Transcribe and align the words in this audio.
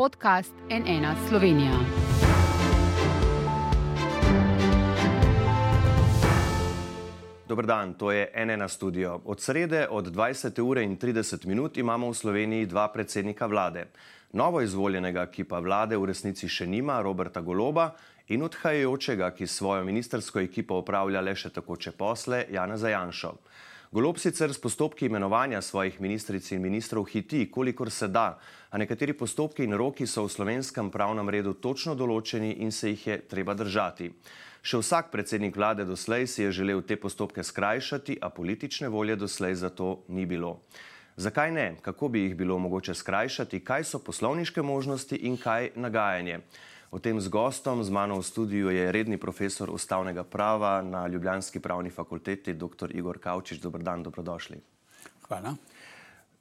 podcast 0.00 0.54
NN 0.70 1.04
Slovenija. 1.28 1.72
Dobr 7.48 7.66
dan, 7.66 7.94
to 7.94 8.12
je 8.12 8.32
NN 8.46 8.68
studio. 8.68 9.20
Od 9.24 9.40
srede 9.40 9.88
od 9.90 10.06
20. 10.06 10.62
ure 10.62 10.82
in 10.82 10.98
30 10.98 11.46
minut 11.46 11.76
imamo 11.76 12.10
v 12.10 12.14
Sloveniji 12.14 12.66
dva 12.66 12.88
predsednika 12.88 13.46
vlade. 13.46 13.86
Novo 14.32 14.60
izvoljenega, 14.60 15.26
ki 15.26 15.44
pa 15.44 15.58
vlade 15.58 15.96
v 15.96 16.06
resnici 16.08 16.48
še 16.48 16.66
nima, 16.66 17.02
Roberta 17.02 17.40
Goloba, 17.40 17.90
in 18.28 18.42
odhajajočega, 18.42 19.30
ki 19.30 19.46
svojo 19.46 19.84
ministersko 19.84 20.40
ekipo 20.40 20.80
upravlja 20.80 21.20
le 21.20 21.36
še 21.36 21.50
takoče 21.50 21.92
posle, 21.92 22.46
Jana 22.48 22.76
Zajanšo. 22.76 23.34
Golob 23.90 24.20
sicer 24.22 24.52
s 24.54 24.60
postopki 24.62 25.06
imenovanja 25.06 25.58
svojih 25.62 25.96
ministric 26.00 26.52
in 26.52 26.60
ministrov 26.62 27.08
hiti, 27.10 27.48
kolikor 27.50 27.90
se 27.90 28.06
da, 28.08 28.38
a 28.70 28.78
nekateri 28.78 29.16
postopki 29.18 29.64
in 29.66 29.74
roki 29.74 30.06
so 30.06 30.22
v 30.22 30.30
slovenskem 30.30 30.92
pravnem 30.94 31.26
redu 31.26 31.56
točno 31.58 31.96
določeni 31.98 32.52
in 32.62 32.70
se 32.70 32.92
jih 32.92 33.06
je 33.06 33.16
treba 33.26 33.56
držati. 33.58 34.12
Še 34.62 34.78
vsak 34.78 35.10
predsednik 35.10 35.58
vlade 35.58 35.82
doslej 35.88 36.28
si 36.30 36.44
je 36.44 36.52
želel 36.54 36.84
te 36.86 36.94
postopke 36.94 37.42
skrajšati, 37.42 38.20
a 38.22 38.30
politične 38.30 38.88
volje 38.94 39.16
doslej 39.18 39.58
za 39.58 39.74
to 39.74 40.04
ni 40.06 40.22
bilo. 40.22 40.60
Zakaj 41.18 41.50
ne? 41.50 41.68
Kako 41.82 42.14
bi 42.14 42.28
jih 42.28 42.36
bilo 42.38 42.62
mogoče 42.62 42.94
skrajšati? 42.94 43.64
Kaj 43.66 43.90
so 43.90 43.98
poslovniške 43.98 44.62
možnosti 44.62 45.18
in 45.18 45.34
kaj 45.34 45.72
nagajanje? 45.74 46.44
O 46.90 46.98
tem 46.98 47.14
z 47.22 47.30
gostom, 47.30 47.78
z 47.86 47.90
mano 47.90 48.18
v 48.18 48.26
studiu 48.26 48.66
je 48.66 48.90
redni 48.90 49.14
profesor 49.14 49.70
ustavnega 49.70 50.26
prava 50.26 50.82
na 50.82 51.06
Ljubljanski 51.06 51.62
pravni 51.62 51.90
fakulteti, 51.90 52.54
dr. 52.54 52.90
Igor 52.90 53.22
Kavčič. 53.22 53.62
Dobr 53.62 53.78
dan, 53.78 54.02
dobrodošli. 54.02 54.58
Hvala. 55.30 55.54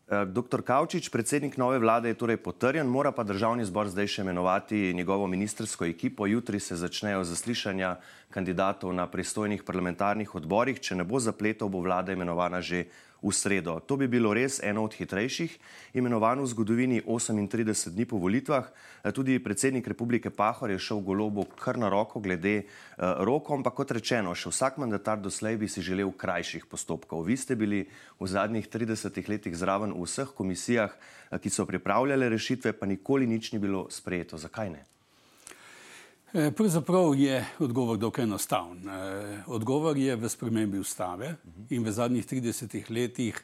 Eh, 0.10 0.26
dr. 0.26 0.66
Kavčič, 0.66 1.14
predsednik 1.14 1.54
nove 1.54 1.78
vlade 1.78 2.10
je 2.10 2.18
torej 2.18 2.42
potrjen, 2.42 2.90
mora 2.90 3.14
pa 3.14 3.22
državni 3.22 3.62
zbor 3.62 3.94
zdaj 3.94 4.10
še 4.10 4.26
imenovati 4.26 4.90
njegovo 4.98 5.30
ministersko 5.30 5.86
ekipo. 5.86 6.26
Jutri 6.26 6.58
se 6.58 6.74
začnejo 6.74 7.22
zaslišanja 7.30 8.02
kandidatov 8.34 8.90
na 8.90 9.06
pristojnih 9.06 9.62
parlamentarnih 9.62 10.34
odborih. 10.34 10.82
Če 10.82 10.98
ne 10.98 11.06
bo 11.06 11.22
zapletov, 11.22 11.70
bo 11.70 11.86
vlada 11.86 12.18
imenovana 12.18 12.58
že 12.58 12.90
v 13.22 13.32
sredo. 13.36 13.80
To 13.84 13.98
bi 13.98 14.08
bilo 14.08 14.32
res 14.34 14.60
eno 14.64 14.84
od 14.88 14.96
hitrejših 14.96 15.58
imenovanj 16.00 16.44
v 16.44 16.52
zgodovini 16.52 16.98
38 17.04 17.96
dni 17.96 18.06
po 18.06 18.18
volitvah. 18.18 18.72
Eh, 19.04 19.12
tudi 19.12 19.40
predsednik 19.40 19.88
republike 19.88 20.30
Pahor 20.30 20.72
je 20.72 20.80
šel 20.80 21.04
golobo 21.04 21.44
kar 21.44 21.78
na 21.78 21.90
roko 21.90 22.20
glede 22.20 22.64
uh, 22.64 23.24
roko, 23.24 23.54
ampak 23.56 23.74
kot 23.74 23.92
rečeno, 23.92 24.36
še 24.36 24.52
vsak 24.52 24.78
mandatar 24.78 25.20
doslej 25.20 25.58
bi 25.58 25.68
si 25.68 25.82
želel 25.82 26.12
krajših 26.12 26.66
postopkov. 26.66 27.26
Vi 27.28 27.38
ste 27.38 27.56
bili 27.56 27.88
v 28.20 28.26
zadnjih 28.28 28.68
30 28.68 29.30
letih 29.30 29.56
zraven 29.56 29.92
v 29.92 30.04
vseh 30.08 30.32
komisijah, 30.36 30.92
uh, 30.94 31.40
ki 31.40 31.50
so 31.50 31.66
pripravljale 31.66 32.30
rešitve, 32.30 32.74
pa 32.74 32.86
nikoli 32.86 33.28
nič 33.28 33.52
ni 33.52 33.60
bilo 33.60 33.88
sprejeto. 33.92 34.38
Zakaj 34.38 34.70
ne? 34.70 34.99
Eh, 36.34 36.52
pravzaprav 36.52 37.16
je 37.16 37.46
odgovor 37.60 37.98
dokaj 37.98 38.24
enostaven. 38.24 38.90
Eh, 38.90 39.44
odgovor 39.48 39.98
je 39.98 40.16
v 40.16 40.30
spremembi 40.30 40.80
ustave 40.80 41.36
in 41.70 41.84
v 41.84 41.92
zadnjih 41.92 42.26
30 42.26 42.90
letih 42.90 43.40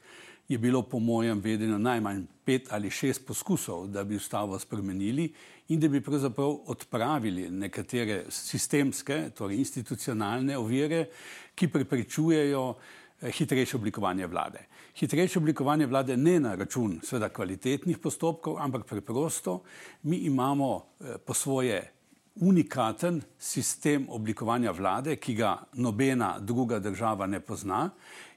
je 0.48 0.58
bilo 0.58 0.82
po 0.82 1.00
mojem 1.00 1.40
vedenju 1.42 1.80
najmanj 1.80 2.22
pet 2.46 2.68
ali 2.70 2.90
šest 2.90 3.26
poskusov, 3.26 3.88
da 3.88 4.04
bi 4.04 4.16
ustavo 4.16 4.60
spremenili 4.60 5.34
in 5.68 5.80
da 5.80 5.88
bi 5.88 6.02
pravzaprav 6.02 6.58
odpravili 6.66 7.50
nekatere 7.50 8.26
sistemske, 8.30 9.32
torej 9.36 9.58
institucionalne 9.58 10.58
ovire, 10.58 11.08
ki 11.56 11.68
preprečujejo 11.68 12.76
eh, 13.22 13.32
hitrejše 13.32 13.78
oblikovanje 13.78 14.28
vlade. 14.28 14.60
Hitrejše 14.96 15.40
oblikovanje 15.40 15.86
vlade 15.86 16.18
ne 16.18 16.40
na 16.40 16.56
račun 16.56 17.00
seveda 17.04 17.30
kvalitetnih 17.30 17.98
postopkov, 17.98 18.62
ampak 18.62 18.86
preprosto 18.86 19.64
mi 20.04 20.18
imamo 20.18 20.86
po 21.26 21.34
svoje 21.34 21.95
unikaten 22.36 23.22
sistem 23.40 24.10
oblikovanja 24.10 24.72
vlade, 24.72 25.16
ki 25.16 25.36
ga 25.36 25.58
nobena 25.74 26.40
druga 26.40 26.80
država 26.80 27.28
ne 27.28 27.40
pozna 27.40 27.90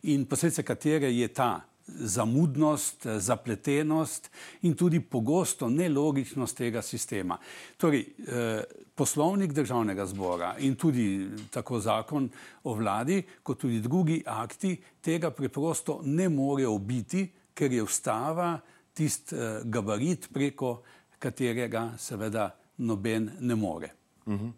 in 0.02 0.26
posledica 0.26 0.62
katere 0.62 1.10
je 1.14 1.28
ta 1.28 1.60
zamudnost, 1.88 3.06
zapletenost 3.06 4.30
in 4.62 4.74
tudi 4.74 5.00
pogosto 5.00 5.68
nelogičnost 5.68 6.56
tega 6.56 6.82
sistema. 6.82 7.38
Torej, 7.76 8.06
eh, 8.26 8.62
poslovnik 8.94 9.52
državnega 9.52 10.06
zbora 10.06 10.54
in 10.58 10.74
tudi 10.74 11.28
tako 11.50 11.80
zakon 11.80 12.28
o 12.64 12.74
vladi, 12.74 13.22
kot 13.42 13.58
tudi 13.58 13.80
drugi 13.80 14.22
akti 14.26 14.76
tega 15.00 15.30
preprosto 15.30 16.00
ne 16.04 16.28
morejo 16.28 16.78
biti, 16.78 17.28
ker 17.54 17.72
je 17.72 17.82
ustava 17.82 18.60
tist 18.94 19.32
eh, 19.32 19.60
gabarit, 19.64 20.28
preko 20.32 20.82
katerega 21.18 21.92
seveda 21.98 22.57
noben 22.78 23.30
ne 23.40 23.54
more. 23.54 23.90
Mhm. 24.26 24.48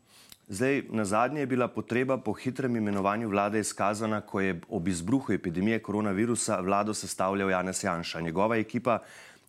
Zdaj, 0.51 0.83
na 0.91 1.05
zadnje 1.05 1.41
je 1.41 1.47
bila 1.47 1.69
potreba 1.69 2.17
po 2.19 2.33
hitrem 2.33 2.77
imenovanju 2.77 3.29
vlade 3.29 3.61
izkazana, 3.61 4.21
ko 4.21 4.41
je 4.41 4.61
ob 4.69 4.89
izbruhu 4.89 5.33
epidemije 5.33 5.79
koronavirusa 5.79 6.61
vlado 6.61 6.95
sestavljal 6.95 7.51
Janez 7.51 7.85
Janša. 7.85 8.21
Njegova 8.21 8.57
ekipa 8.57 8.99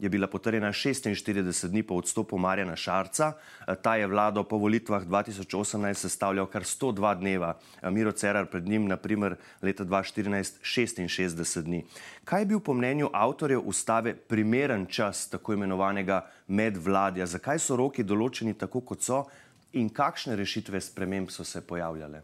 je 0.01 0.09
bila 0.09 0.27
potrjena 0.27 0.67
46 0.73 1.67
dni 1.67 1.83
po 1.83 1.95
odstopu 1.95 2.37
Marjana 2.37 2.75
Šarca. 2.75 3.33
Ta 3.81 3.95
je 3.95 4.07
vlado 4.07 4.43
po 4.43 4.57
volitvah 4.57 5.03
2018 5.05 5.93
sestavljal 5.93 6.45
kar 6.45 6.63
102 6.63 7.19
dneva. 7.19 7.53
Miro 7.83 8.11
Cerar 8.11 8.45
pred 8.45 8.67
njim, 8.67 8.87
naprimer, 8.87 9.35
leta 9.61 9.85
2014 9.85 10.57
66 10.61 11.61
dni. 11.61 11.83
Kaj 12.25 12.41
je 12.41 12.45
bil 12.45 12.59
po 12.59 12.73
mnenju 12.73 13.09
avtorjev 13.13 13.61
ustave 13.65 14.15
primeren 14.15 14.85
čas 14.85 15.29
tako 15.29 15.53
imenovanega 15.53 16.25
medvladja? 16.47 17.25
Zakaj 17.25 17.59
so 17.59 17.77
roki 17.77 18.03
določeni 18.03 18.57
tako, 18.57 18.81
kot 18.81 19.05
so? 19.05 19.25
in 19.73 19.89
kakšne 19.89 20.35
rešitve 20.35 20.81
sprememb 20.81 21.29
so 21.29 21.43
se 21.43 21.61
pojavljale? 21.61 22.23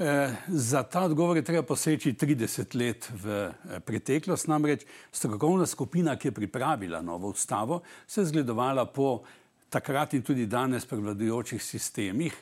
E, 0.00 0.32
za 0.48 0.82
ta 0.82 1.02
odgovor 1.04 1.36
je 1.36 1.42
treba 1.44 1.62
poseči 1.62 2.14
30 2.16 2.76
let 2.78 3.10
v 3.22 3.28
eh, 3.28 3.80
preteklost. 3.84 4.48
Namreč 4.48 4.86
strokovna 5.12 5.66
skupina, 5.66 6.14
ki 6.16 6.28
je 6.28 6.32
pripravila 6.32 7.02
novo 7.04 7.28
ustavo, 7.28 7.82
se 8.06 8.20
je 8.20 8.30
zgledovala 8.30 8.86
po 8.86 9.20
takrat 9.68 10.14
in 10.14 10.22
tudi 10.22 10.46
danes 10.46 10.86
prevladujočih 10.88 11.60
sistemih, 11.62 12.32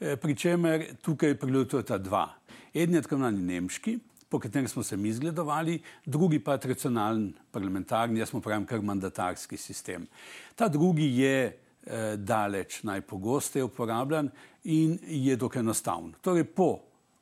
e, 0.00 0.14
pri 0.16 0.36
čemer 0.36 0.84
tukaj 1.02 1.34
prevladujeta 1.34 1.98
dva. 1.98 2.28
Eden 2.74 2.94
je 2.94 3.02
tako 3.02 3.18
imenovani 3.18 3.42
nemški, 3.42 3.96
po 4.28 4.38
katerem 4.38 4.68
smo 4.68 4.82
se 4.82 4.96
mi 4.96 5.12
zgledovali, 5.12 5.80
drugi 6.06 6.38
pa 6.38 6.56
tradicionalen 6.62 7.32
parlamentarni, 7.50 8.22
jaz 8.22 8.30
smo 8.30 8.40
pravim 8.40 8.66
kar 8.66 8.82
mandatarski 8.82 9.56
sistem. 9.56 10.06
Ta 10.54 10.68
drugi 10.68 11.10
je 11.18 11.58
Eh, 11.86 12.16
daleč 12.16 12.82
najpogosteje 12.82 13.64
uporabljan 13.64 14.28
in 14.64 14.98
je 15.06 15.36
dokaj 15.36 15.60
enostaven. 15.60 16.12
Torej, 16.20 16.44
po 16.44 16.78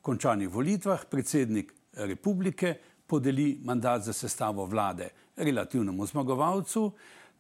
končanih 0.09 0.49
volitvah 0.49 1.05
predsednik 1.11 1.73
republike 1.93 2.75
podeli 3.07 3.59
mandat 3.65 4.03
za 4.03 4.13
sestavo 4.13 4.65
vlade 4.65 5.11
relativnemu 5.37 6.07
zmagovalcu, 6.07 6.93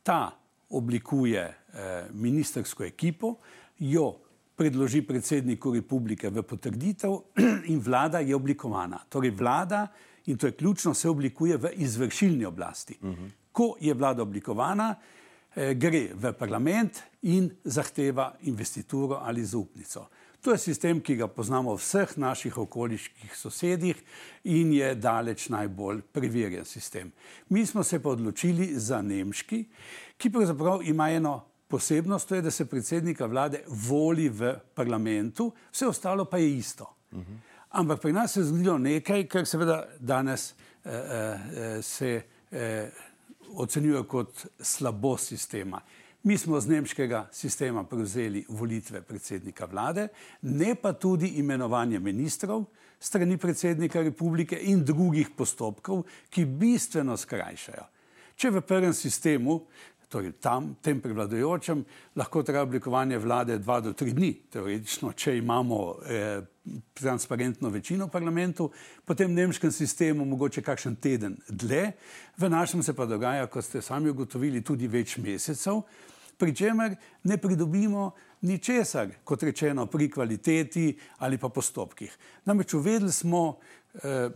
ta 0.03 0.31
oblikuje 0.71 1.41
eh, 1.41 2.09
ministersko 2.13 2.85
ekipo, 2.85 3.35
jo 3.79 4.19
predloži 4.57 5.03
predsedniku 5.03 5.73
republike 5.75 6.29
v 6.31 6.43
potrditev 6.43 7.17
in 7.73 7.81
vlada 7.81 8.21
je 8.21 8.37
oblikovana. 8.37 9.01
Torej, 9.09 9.31
vlada, 9.31 9.87
in 10.27 10.37
to 10.37 10.47
je 10.47 10.53
ključno, 10.53 10.95
se 10.95 11.09
oblikuje 11.09 11.57
v 11.57 11.73
izvršilni 11.77 12.45
oblasti. 12.45 12.99
Uh 13.01 13.09
mhm. 13.09 13.25
-huh. 13.25 13.31
Ko 13.53 13.77
je 13.81 13.95
vlada 13.95 14.23
oblikovana, 14.23 14.95
Eh, 15.59 15.75
gre 15.75 16.13
v 16.15 16.33
parlament 16.39 17.03
in 17.21 17.49
zahteva 17.65 18.37
investituro 18.41 19.19
ali 19.25 19.43
zaupnico. 19.45 20.09
To 20.43 20.53
je 20.55 20.59
sistem, 20.59 21.01
ki 21.01 21.17
ga 21.19 21.27
poznamo 21.27 21.75
v 21.75 21.81
vseh 21.83 22.13
naših 22.17 22.59
okoliških 22.59 23.35
sosedih 23.37 23.99
in 24.45 24.73
je 24.73 24.93
daleč 24.95 25.49
najbolj 25.49 26.03
preverjen 26.13 26.65
sistem. 26.65 27.13
Mi 27.49 27.67
smo 27.67 27.83
se 27.83 27.99
pa 28.03 28.11
odločili 28.11 28.71
za 28.79 29.03
nemški, 29.03 29.65
ki 30.17 30.31
pravzaprav 30.31 30.83
ima 30.83 31.11
eno 31.11 31.41
posebnost, 31.69 32.29
to 32.29 32.35
je, 32.35 32.43
da 32.43 32.51
se 32.51 32.65
predsednika 32.65 33.27
vlade 33.27 33.65
voli 33.67 34.29
v 34.29 34.55
parlamentu, 34.75 35.51
vse 35.73 35.87
ostalo 35.87 36.25
pa 36.25 36.39
je 36.39 36.57
isto. 36.57 36.87
Ampak 37.71 38.01
pri 38.01 38.13
nas 38.13 38.33
se 38.33 38.41
je 38.41 38.45
zgodilo 38.45 38.79
nekaj, 38.79 39.27
kar 39.27 39.47
seveda 39.47 39.85
danes 39.99 40.55
eh, 40.85 40.91
eh, 40.91 41.83
se. 41.83 42.23
Eh, 42.51 42.91
ocenjujejo 43.55 44.05
kot 44.05 44.47
slabost 44.61 45.27
sistema. 45.27 45.81
Mi 46.23 46.39
smo 46.39 46.61
z 46.61 46.69
nemškega 46.69 47.29
sistema 47.33 47.85
prevzeli 47.85 48.45
volitve 48.49 49.03
predsednika 49.03 49.67
vlade, 49.71 50.09
ne 50.43 50.75
pa 50.75 50.93
tudi 50.93 51.27
imenovanje 51.39 51.99
ministrov 51.99 52.65
strani 53.01 53.37
predsednika 53.39 54.03
republike 54.03 54.59
in 54.63 54.85
drugih 54.85 55.31
postopkov, 55.37 56.03
ki 56.31 56.45
bistveno 56.45 57.17
skrajšajo. 57.17 57.85
Če 58.39 58.51
v 58.51 58.63
prvem 58.63 58.95
sistemu 58.95 59.61
torej 60.09 60.33
tam, 60.41 60.75
tem 60.83 61.01
prevladujočem, 61.01 61.85
lahko 62.17 62.43
traja 62.43 62.63
oblikovanje 62.65 63.19
vlade 63.19 63.59
dva 63.59 63.81
do 63.85 63.93
tri 63.93 64.13
dni, 64.17 64.33
teoretično, 64.53 65.13
če 65.13 65.37
imamo 65.37 65.81
eh, 66.09 66.41
transparentno 66.97 67.69
večino 67.69 68.07
v 68.09 68.13
parlamentu, 68.13 68.71
potem 69.05 69.29
v 69.31 69.43
nemškem 69.43 69.73
sistemu 69.73 70.25
mogoče 70.25 70.65
kakšen 70.65 70.97
teden 70.97 71.37
dlje, 71.49 71.93
v 72.39 72.51
našem 72.51 72.83
se 72.83 72.97
pa 72.97 73.07
dogaja, 73.07 73.47
kot 73.53 73.65
ste 73.65 73.83
sami 73.85 74.11
ugotovili, 74.11 74.65
tudi 74.65 74.89
več 74.89 75.19
mesecev. 75.19 75.83
pri 76.39 76.55
čemer 76.55 76.95
ne 77.25 77.37
pridobimo 77.37 78.13
ničesar, 78.41 79.09
kot 79.25 79.43
rečeno, 79.43 79.87
pri 79.87 80.11
kvaliteti 80.11 80.99
ali 81.19 81.39
pa 81.39 81.49
postopkih. 81.49 82.17
Namreč 82.45 82.75
uvedli 82.75 83.13
smo 83.13 83.59
eh, 83.95 84.31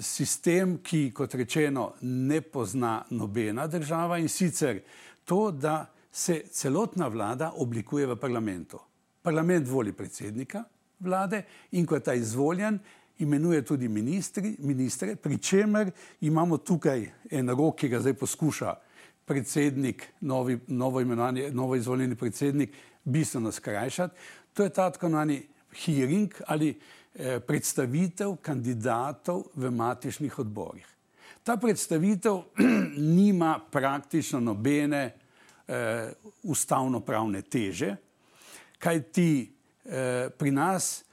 sistem, 0.00 0.78
ki, 0.82 1.10
kot 1.12 1.34
rečeno, 1.34 1.92
ne 2.00 2.40
pozna 2.40 3.04
nobena 3.10 3.66
država 3.66 4.18
in 4.18 4.28
sicer 4.28 4.80
to, 5.24 5.50
da 5.50 5.86
se 6.12 6.42
celotna 6.50 7.08
vlada 7.08 7.52
oblikuje 7.56 8.06
v 8.06 8.16
parlamentu. 8.16 8.78
Parlament 9.22 9.68
voli 9.68 9.92
predsednika 9.92 10.64
vlade 11.00 11.42
in 11.72 11.86
ko 11.86 11.94
je 11.94 12.00
ta 12.00 12.14
izvoljen, 12.14 12.78
imenuje 13.18 13.62
tudi 13.64 13.88
ministri, 13.88 14.56
ministre, 14.58 15.16
pri 15.16 15.38
čemer 15.38 15.90
imamo 16.20 16.58
tukaj 16.58 17.06
en 17.30 17.48
rok, 17.48 17.76
ki 17.76 17.88
ga 17.88 18.00
zdaj 18.00 18.14
poskuša 18.14 18.74
predsednik, 19.24 20.08
novi, 20.20 20.58
novo, 20.66 21.00
novo 21.52 21.76
izvoljeni 21.76 22.14
predsednik, 22.14 22.74
bistveno 23.04 23.52
skrajšati. 23.52 24.14
To 24.54 24.62
je 24.62 24.70
ta 24.70 24.90
tako 24.90 25.06
imenovani 25.06 25.42
hearing 25.84 26.34
ali 26.46 26.74
eh, 27.14 27.40
predstavitev 27.40 28.36
kandidatov 28.42 29.44
v 29.54 29.70
matičnih 29.70 30.38
odborih. 30.38 30.86
Ta 31.42 31.56
predstavitev 31.56 32.40
nima 33.16 33.60
praktično 33.70 34.40
nobene 34.40 35.14
eh, 35.68 36.12
ustavno-pravne 36.42 37.42
teže, 37.42 37.96
kaj 38.78 39.02
ti 39.02 39.30
eh, 39.84 40.28
pri 40.38 40.50
nas 40.50 41.04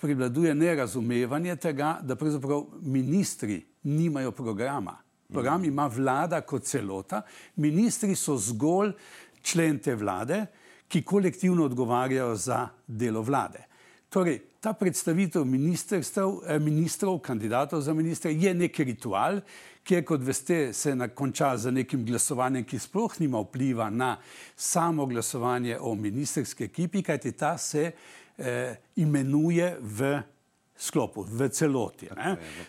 privladuje 0.00 0.54
nerazumevanje 0.54 1.56
tega, 1.56 1.98
da 2.02 2.16
pravzaprav 2.16 2.64
ministri 2.80 3.64
nimajo 3.82 4.30
programa. 4.30 4.98
Program 5.32 5.64
ima 5.64 5.86
vlada 5.86 6.40
kot 6.40 6.62
celota, 6.62 7.22
ministri 7.56 8.14
so 8.14 8.36
zgolj 8.36 8.92
člen 9.42 9.78
te 9.78 9.94
vlade, 9.94 10.46
ki 10.88 11.02
kolektivno 11.02 11.64
odgovarjajo 11.64 12.36
za 12.36 12.68
delo 12.86 13.22
vlade. 13.22 13.64
Torej, 14.14 14.38
ta 14.62 14.72
predstavitev 14.78 15.42
eh, 15.42 16.58
ministrov, 16.58 17.18
kandidatov 17.18 17.80
za 17.82 17.94
ministre 17.94 18.30
je 18.32 18.52
nek 18.54 18.78
ritual, 18.78 19.40
kjer, 19.82 20.04
kot 20.06 20.22
veste, 20.22 20.58
se 20.72 20.94
konča 21.14 21.56
z 21.58 21.72
nekim 21.74 22.04
glasovanjem, 22.06 22.62
ki 22.64 22.78
sploh 22.78 23.16
nima 23.20 23.40
vpliva 23.42 23.88
na 23.90 24.14
samo 24.56 25.06
glasovanje 25.06 25.78
o 25.80 25.94
ministerski 25.94 26.64
ekipi, 26.64 27.02
kajti 27.02 27.32
ta 27.32 27.58
se 27.58 27.90
eh, 28.38 28.76
imenuje 28.96 29.76
v 29.80 30.14
sklopu, 30.78 31.26
v 31.26 31.48
celoti. 31.50 32.08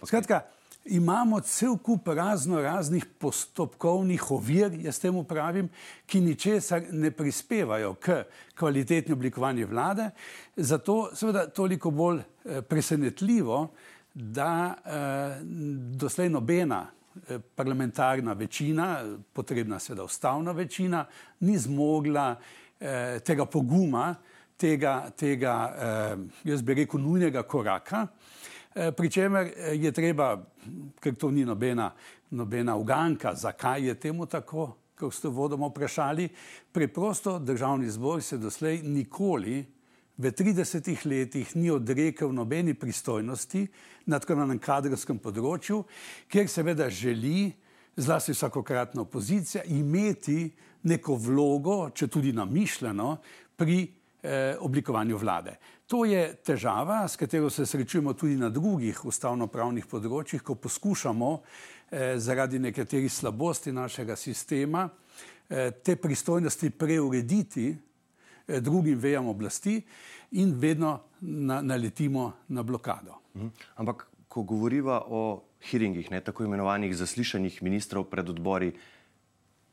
Skratka, 0.01 0.42
imamo 0.86 1.40
cel 1.40 1.78
kup 1.78 2.08
razno 2.08 2.62
raznih 2.62 3.06
postopkovnih 3.18 4.32
ovir, 4.32 4.74
jaz 4.82 5.00
temu 5.00 5.24
pravim, 5.24 5.70
ki 6.06 6.22
ničesar 6.22 6.84
ne 6.92 7.12
prispevajo 7.12 7.94
k 7.94 8.24
kvalitetni 8.56 9.14
oblikovanju 9.14 9.68
vlade. 9.68 10.10
Zato 10.56 11.10
seveda 11.16 11.48
toliko 11.50 11.92
bolj 11.92 12.20
eh, 12.20 12.62
presenetljivo, 12.62 13.68
da 14.14 14.76
eh, 14.86 15.42
doslej 15.98 16.30
nobena 16.30 16.86
eh, 17.30 17.40
parlamentarna 17.56 18.34
večina, 18.34 19.18
potrebna 19.34 19.80
seveda 19.80 20.04
ustavna 20.04 20.52
večina, 20.52 21.06
ni 21.40 21.58
zmogla 21.58 22.36
eh, 22.80 23.20
tega 23.26 23.46
poguma, 23.46 24.16
tega, 24.58 25.10
tega 25.18 25.76
eh, 25.78 26.18
jaz 26.44 26.62
bi 26.62 26.74
rekel, 26.74 27.02
nujnega 27.02 27.44
koraka. 27.44 28.08
Eh, 28.08 28.36
pri 28.75 29.10
čemer 29.10 29.48
eh, 29.48 29.75
je 29.75 29.92
treba, 29.92 30.36
ker 31.00 31.16
to 31.16 31.31
ni 31.31 31.45
nobena, 31.45 31.94
nobena 32.31 32.75
uganka, 32.75 33.36
zakaj 33.36 33.88
je 33.88 33.95
temu 33.95 34.25
tako, 34.25 34.74
kot 34.95 35.13
ste 35.13 35.27
vodoma 35.27 35.68
vprašali, 35.68 36.27
preprosto 36.72 37.39
državni 37.39 37.89
zbor 37.89 38.24
se 38.24 38.38
doslej 38.38 38.81
nikoli 38.83 39.66
v 40.18 40.31
30 40.31 41.06
letih 41.06 41.56
ni 41.56 41.72
odrekel 41.72 42.31
nobeni 42.33 42.74
pristojnosti 42.74 43.68
na 44.06 44.19
tako 44.19 44.39
enem 44.39 44.60
kadrovskem 44.60 45.19
področju, 45.19 45.81
ker 46.31 46.48
seveda 46.48 46.89
želi, 46.89 47.51
zlasti 47.95 48.36
vsakokratna 48.36 49.04
opozicija, 49.04 49.63
imeti 49.68 50.51
neko 50.83 51.16
vlogo, 51.16 51.89
če 51.95 52.07
tudi 52.07 52.31
namišljeno, 52.36 53.18
pri 53.56 53.88
eh, 54.25 54.57
oblikovanju 54.60 55.18
vlade. 55.18 55.57
To 55.88 56.06
je 56.06 56.33
težava, 56.42 57.07
s 57.07 57.16
katero 57.16 57.50
se 57.50 57.66
srečujemo 57.66 58.13
tudi 58.13 58.36
na 58.36 58.50
drugih 58.50 59.04
ustavno-pravnih 59.06 59.86
področjih, 59.86 60.42
ko 60.42 60.56
poskušamo 60.57 61.30
eh, 61.38 62.16
zaradi 62.18 62.60
nekaterih 62.60 63.12
slabosti 63.13 63.72
našega 63.72 64.16
sistema 64.18 64.88
eh, 65.50 65.69
te 65.72 65.95
pristojnosti 65.95 66.72
preurediti 66.74 67.68
eh, 67.69 68.60
drugim 68.62 68.98
vejam 69.00 69.30
oblasti 69.30 69.77
in 70.42 70.56
vedno 70.57 71.00
na, 71.21 71.62
naletimo 71.62 72.31
na 72.48 72.63
blokado. 72.63 73.21
Mhm. 73.36 73.54
Ampak, 73.75 74.07
ko 74.28 74.42
govoriva 74.44 75.04
o 75.07 75.44
hearingih, 75.69 76.10
ne 76.12 76.19
tako 76.21 76.44
imenovanih 76.44 76.92
zaslišanjih 76.98 77.62
ministrov 77.63 78.10
pred 78.10 78.30
odbori, 78.30 78.74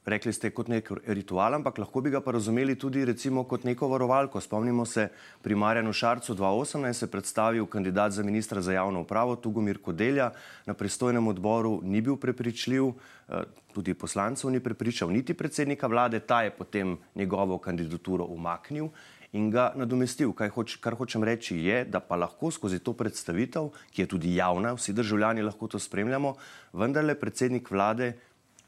rekli 0.05 0.33
ste 0.33 0.51
kot 0.51 0.69
nek 0.69 0.91
ritual, 1.07 1.55
ampak 1.55 1.79
lahko 1.79 2.01
bi 2.03 2.11
ga 2.11 2.21
pa 2.21 2.33
razumeli 2.35 2.75
tudi 2.79 3.05
recimo 3.05 3.45
kot 3.45 3.65
neko 3.65 3.89
varovalko. 3.89 4.41
Spomnimo 4.41 4.85
se, 4.87 5.09
pri 5.43 5.55
Marjanu 5.55 5.93
Šarcu 5.93 6.35
2018 6.35 6.93
se 6.93 7.11
predstavil 7.11 7.67
kandidat 7.67 8.13
za 8.13 8.23
ministra 8.23 8.61
za 8.61 8.73
javno 8.73 9.01
upravo 9.01 9.37
Tugomir 9.37 9.79
Kodelja, 9.79 10.33
na 10.67 10.75
pristojnem 10.75 11.29
odboru 11.29 11.81
ni 11.85 12.01
bil 12.01 12.17
prepričljiv, 12.17 12.89
eh, 13.29 13.43
tudi 13.75 13.95
poslancev 13.95 14.51
ni 14.51 14.61
prepričal, 14.61 15.11
niti 15.11 15.35
predsednika 15.35 15.87
vlade, 15.87 16.21
ta 16.21 16.43
je 16.43 16.51
potem 16.51 16.99
njegovo 17.15 17.59
kandidaturo 17.59 18.25
umaknil 18.25 18.89
in 19.33 19.51
ga 19.51 19.73
nadomestil. 19.77 20.33
Hoč, 20.33 20.77
kar 20.77 20.95
hočem 20.95 21.25
reči 21.25 21.57
je, 21.57 21.85
da 21.85 22.01
pa 22.01 22.17
lahko 22.17 22.51
skozi 22.51 22.79
to 22.79 22.93
predstavitev, 22.93 23.71
ki 23.91 24.03
je 24.03 24.07
tudi 24.07 24.35
javna, 24.37 24.75
vsi 24.77 24.93
državljani 24.93 25.43
lahko 25.43 25.69
to 25.69 25.79
spremljamo, 25.79 26.35
vendarle 26.73 27.15
predsednik 27.15 27.71
vlade 27.71 28.13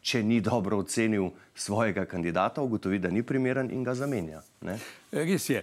če 0.05 0.21
ni 0.23 0.41
dobro 0.45 0.83
ocenil 0.83 1.31
svojega 1.57 2.05
kandidata, 2.05 2.63
ugotovi, 2.63 2.99
da 2.99 3.09
ni 3.11 3.23
primeren 3.23 3.71
in 3.73 3.85
ga 3.85 3.95
zamenja. 3.95 4.43
Ne? 4.67 4.75
Res 5.15 5.47
je. 5.49 5.63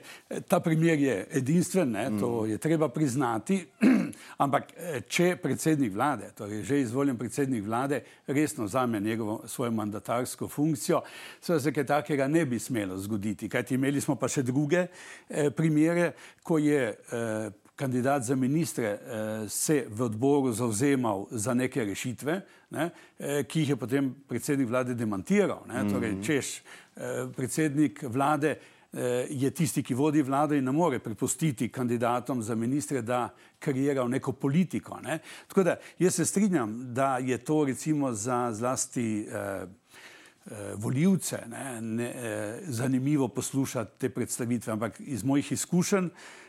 Ta 0.50 0.60
primer 0.64 1.00
je 1.00 1.16
edinstven, 1.38 1.92
ne? 1.92 2.06
to 2.20 2.30
mm. 2.42 2.50
je 2.50 2.58
treba 2.64 2.90
priznati. 2.90 3.60
Ampak, 4.44 4.72
če 5.12 5.36
predsednik 5.42 5.94
vlade, 5.94 6.32
torej 6.38 6.64
že 6.66 6.82
izvoljen 6.82 7.20
predsednik 7.20 7.64
vlade, 7.66 8.02
resno 8.28 8.66
vzame 8.66 9.00
njegovo 9.00 9.42
svojo 9.48 9.72
mandatarsko 9.78 10.48
funkcijo, 10.48 11.04
se 11.42 11.74
kaj 11.74 11.86
takega 11.86 12.28
ne 12.28 12.46
bi 12.46 12.60
smelo 12.60 12.98
zgoditi. 12.98 13.50
Kajti 13.50 13.76
imeli 13.76 14.02
smo 14.02 14.16
pa 14.16 14.32
še 14.32 14.44
druge 14.48 14.88
eh, 14.88 15.52
primere, 15.54 16.14
ko 16.44 16.58
je 16.58 16.88
eh, 16.90 17.52
kandidat 17.82 18.24
za 18.24 18.36
ministre 18.36 18.86
eh, 18.86 19.00
se 19.50 19.86
v 19.90 20.02
odboru 20.02 20.54
zauzemal 20.54 21.26
za 21.32 21.54
neke 21.54 21.86
rešitve, 21.86 22.42
ne, 22.70 22.90
eh, 23.20 23.44
ki 23.44 23.60
jih 23.60 23.70
je 23.70 23.76
potem 23.76 24.12
predsednik 24.28 24.70
vlade 24.70 24.94
demantiral. 24.94 25.64
Ne, 25.68 25.82
torej, 25.90 26.12
mhm. 26.12 26.22
češ, 26.22 26.52
eh, 26.58 27.26
predsednik 27.36 28.04
vlade 28.04 28.56
je 29.32 29.48
tisti, 29.56 29.80
ki 29.88 29.96
vodi 29.96 30.20
vlado 30.20 30.52
in 30.52 30.66
ne 30.68 30.72
more 30.76 30.98
prepustiti 31.00 31.70
kandidatom 31.72 32.42
za 32.44 32.56
ministre, 32.60 33.00
da 33.02 33.30
kreirajo 33.60 34.08
neko 34.08 34.34
politiko. 34.36 34.98
Ne. 35.00 35.22
Tako 35.48 35.64
da 35.64 35.78
jaz 36.00 36.16
se 36.16 36.26
strinjam, 36.26 36.74
da 36.94 37.18
je 37.18 37.38
to 37.38 37.64
recimo 37.66 38.12
za 38.12 38.50
zlasti 38.52 39.28
eh, 40.52 40.74
voljivce 40.76 41.38
ne, 41.48 41.82
ne, 41.82 42.14
eh, 42.16 42.60
zanimivo 42.68 43.28
poslušati 43.28 44.00
te 44.00 44.10
predstavitve, 44.10 44.74
ampak 44.74 45.00
iz 45.00 45.24
mojih 45.24 45.52
izkušenj 45.52 46.08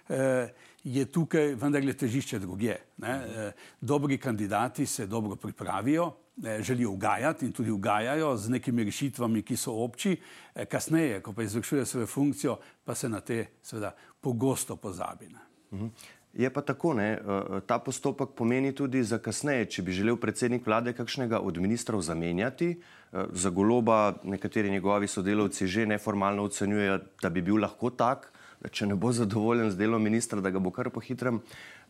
eh, 0.08 0.48
je 0.84 1.04
tukaj 1.04 1.54
vendarle 1.54 1.92
težišče 1.94 2.38
druge. 2.38 2.76
E, 3.02 3.52
dobri 3.80 4.18
kandidati 4.18 4.86
se 4.86 5.06
dobro 5.06 5.36
pripravijo, 5.36 6.12
e, 6.44 6.62
želijo 6.62 6.90
ugajati 6.90 7.46
in 7.46 7.52
tudi 7.52 7.70
ugajajo 7.70 8.36
z 8.36 8.50
nekimi 8.50 8.84
rešitvami, 8.84 9.42
ki 9.42 9.56
so 9.56 9.74
obči, 9.84 10.16
e, 10.54 10.64
kasneje, 10.64 11.20
ko 11.22 11.32
pa 11.32 11.42
izvršujejo 11.42 11.86
svojo 11.86 12.06
funkcijo, 12.06 12.56
pa 12.84 12.94
se 12.94 13.08
na 13.08 13.20
te 13.20 13.46
seveda 13.62 13.94
pogosto 14.20 14.76
pozabi. 14.76 15.28
Ne. 15.28 15.40
Mhm. 15.72 15.86
Je 16.32 16.50
pa 16.50 16.62
tako, 16.62 16.94
ne? 16.94 17.18
ta 17.66 17.78
postopek 17.78 18.28
pomeni 18.36 18.72
tudi 18.74 19.02
za 19.04 19.18
kasneje, 19.18 19.66
če 19.66 19.82
bi 19.82 19.92
želel 19.92 20.16
predsednik 20.16 20.66
vlade 20.66 20.94
kakšnega 20.96 21.40
od 21.40 21.58
ministrov 21.60 22.00
zamenjati, 22.00 22.80
za 23.32 23.50
goloba 23.50 24.14
nekateri 24.24 24.70
njegovi 24.70 25.08
sodelavci 25.08 25.66
že 25.66 25.86
neformalno 25.86 26.42
ocenjujejo, 26.42 26.98
da 27.22 27.30
bi 27.30 27.42
bil 27.42 27.60
lahko 27.60 27.90
tak, 27.90 28.32
če 28.70 28.86
ne 28.86 28.94
bo 28.94 29.10
zadovoljen 29.12 29.70
z 29.70 29.78
delom 29.80 30.02
ministra, 30.02 30.40
da 30.40 30.50
ga 30.50 30.60
bo 30.62 30.70
kar 30.70 30.90
po 30.90 31.00
hitrem 31.00 31.40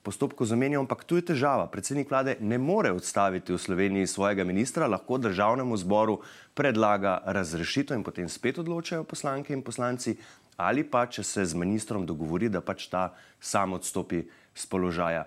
postopku 0.02 0.46
zamenjal. 0.48 0.86
Ampak 0.86 1.04
tu 1.04 1.18
je 1.18 1.26
težava. 1.32 1.66
Predsednik 1.70 2.10
vlade 2.10 2.36
ne 2.40 2.58
more 2.58 2.92
odstaviti 2.92 3.52
v 3.52 3.58
Sloveniji 3.60 4.06
svojega 4.06 4.44
ministra, 4.44 4.88
lahko 4.88 5.18
državnemu 5.18 5.76
zboru 5.76 6.20
predlaga 6.54 7.20
razrešitev 7.26 7.98
in 7.98 8.06
potem 8.06 8.28
spet 8.28 8.58
odločajo 8.62 9.04
poslanke 9.04 9.52
in 9.52 9.62
poslanci, 9.62 10.16
ali 10.56 10.84
pa 10.84 11.06
če 11.06 11.22
se 11.22 11.44
z 11.44 11.58
ministrom 11.58 12.06
dogovori, 12.06 12.48
da 12.48 12.60
pač 12.60 12.88
ta 12.88 13.12
sam 13.40 13.76
odstopi 13.78 14.24
z 14.54 14.66
položaja. 14.66 15.26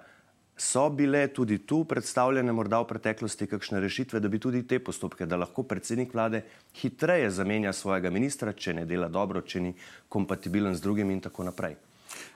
So 0.58 0.90
bile 0.90 1.28
tudi 1.28 1.58
tu 1.68 1.84
predstavljene 1.84 2.54
morda 2.56 2.80
v 2.80 2.88
preteklosti 2.88 3.48
kakšne 3.48 3.80
rešitve, 3.84 4.20
da 4.24 4.30
bi 4.32 4.40
tudi 4.40 4.64
te 4.68 4.80
postopke, 4.80 5.26
da 5.26 5.36
lahko 5.36 5.64
predsednik 5.64 6.14
vlade 6.14 6.46
hitreje 6.80 7.32
zamenja 7.32 7.74
svojega 7.74 8.10
ministra, 8.10 8.54
če 8.54 8.74
ne 8.74 8.86
dela 8.86 9.10
dobro, 9.12 9.42
če 9.42 9.62
ni 9.62 9.74
kompatibilen 10.10 10.76
z 10.76 10.82
drugim 10.82 11.12
in 11.12 11.20
tako 11.22 11.44
naprej? 11.44 11.76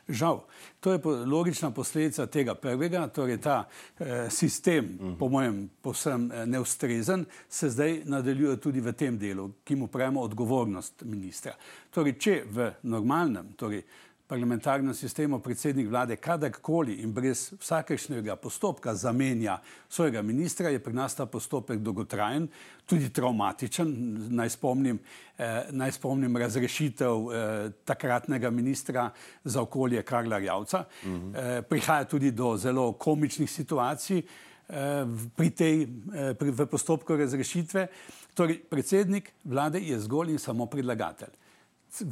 Žal, 0.09 0.41
to 0.79 0.91
je 0.91 0.99
logična 1.25 1.71
posledica 1.71 2.25
tega 2.27 2.55
prvega, 2.55 3.07
torej 3.07 3.37
ta 3.37 3.69
eh, 3.99 4.29
sistem, 4.29 4.85
uh 4.99 5.07
-huh. 5.07 5.17
po 5.17 5.29
mojem, 5.29 5.69
posem 5.81 6.31
eh, 6.31 6.45
neustrezen, 6.45 7.25
se 7.49 7.69
zdaj 7.69 8.01
nadaljuje 8.05 8.57
tudi 8.57 8.81
v 8.81 8.93
tem 8.93 9.17
delu, 9.17 9.51
ki 9.63 9.75
mu 9.75 9.87
pravimo 9.87 10.21
odgovornost 10.21 11.03
ministra. 11.05 11.53
Torej, 11.89 12.13
če 12.19 12.43
v 12.51 12.71
normalnem, 12.83 13.53
torej 13.55 13.83
parlamentarnem 14.29 14.93
sistemu 14.93 15.39
predsednik 15.39 15.87
vlade 15.89 16.15
kadarkoli 16.15 16.99
in 17.01 17.13
brez 17.13 17.47
vsakešnjega 17.57 18.35
postopka 18.35 18.93
zamenja 18.95 19.57
svojega 19.89 20.21
ministra, 20.21 20.69
je 20.69 20.79
pri 20.79 20.93
nas 20.93 21.15
ta 21.17 21.25
postopek 21.25 21.79
dolgotrajen, 21.81 22.45
tudi 22.85 23.09
traumatičen. 23.09 23.95
Naj 24.37 24.49
spomnim, 24.53 24.99
eh, 25.37 25.71
naj 25.71 25.95
spomnim 25.97 26.37
razrešitev 26.37 27.09
eh, 27.09 27.71
takratnega 27.85 28.49
ministra 28.49 29.09
za 29.43 29.61
okolje 29.61 30.03
Karla 30.03 30.37
Javca. 30.37 30.83
Uh 31.03 31.09
-huh. 31.09 31.33
eh, 31.35 31.61
prihaja 31.61 32.05
tudi 32.05 32.31
do 32.31 32.57
zelo 32.57 32.91
komičnih 32.93 33.51
situacij 33.51 34.17
eh, 34.17 35.05
pri 35.35 35.49
tej, 35.49 35.83
eh, 35.83 36.33
pri, 36.33 36.51
v 36.51 36.65
postopku 36.65 37.17
razrešitve. 37.17 37.87
Torej, 38.33 38.61
predsednik 38.69 39.31
vlade 39.43 39.79
je 39.79 39.99
zgolj 39.99 40.31
in 40.31 40.39
samo 40.39 40.65
predlagatelj 40.65 41.38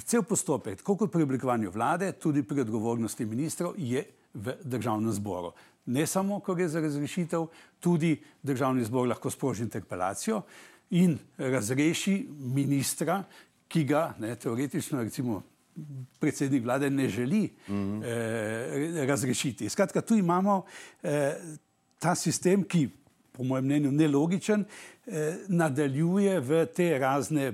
cel 0.06 0.24
postopek, 0.24 0.78
tako 0.82 0.96
kot 0.98 1.12
pri 1.12 1.24
oblikovanju 1.24 1.72
vlade, 1.72 2.12
tudi 2.12 2.44
pri 2.44 2.62
odgovornosti 2.62 3.26
ministrov, 3.26 3.74
je 3.78 4.04
v 4.34 4.56
državnem 4.64 5.12
zboru. 5.14 5.52
Ne 5.88 6.06
samo, 6.08 6.40
ko 6.40 6.56
gre 6.56 6.68
za 6.68 6.82
razrešitev, 6.84 7.46
tudi 7.80 8.18
državni 8.44 8.84
zbor 8.84 9.08
lahko 9.08 9.30
sproži 9.32 9.64
interpelacijo 9.64 10.42
in 10.90 11.18
razreši 11.38 12.28
ministra, 12.56 13.24
ki 13.68 13.84
ga 13.84 14.14
ne, 14.20 14.36
teoretično, 14.36 15.04
recimo, 15.04 15.42
predsednik 16.20 16.64
vlade 16.64 16.90
ne 16.90 17.10
želi 17.10 17.50
mm 17.68 17.74
-hmm. 17.74 18.04
eh, 18.06 19.06
razrešiti. 19.06 19.70
Skratka, 19.70 20.02
tu 20.02 20.16
imamo 20.16 20.66
eh, 21.04 21.36
ta 22.00 22.16
sistem, 22.16 22.64
ki 22.64 22.90
po 23.32 23.44
mojem 23.44 23.66
mnenju 23.66 23.92
nelogičen, 23.92 24.66
eh, 25.08 25.38
nadaljuje 25.48 26.40
v 26.40 26.66
te 26.66 27.00
razne 27.00 27.54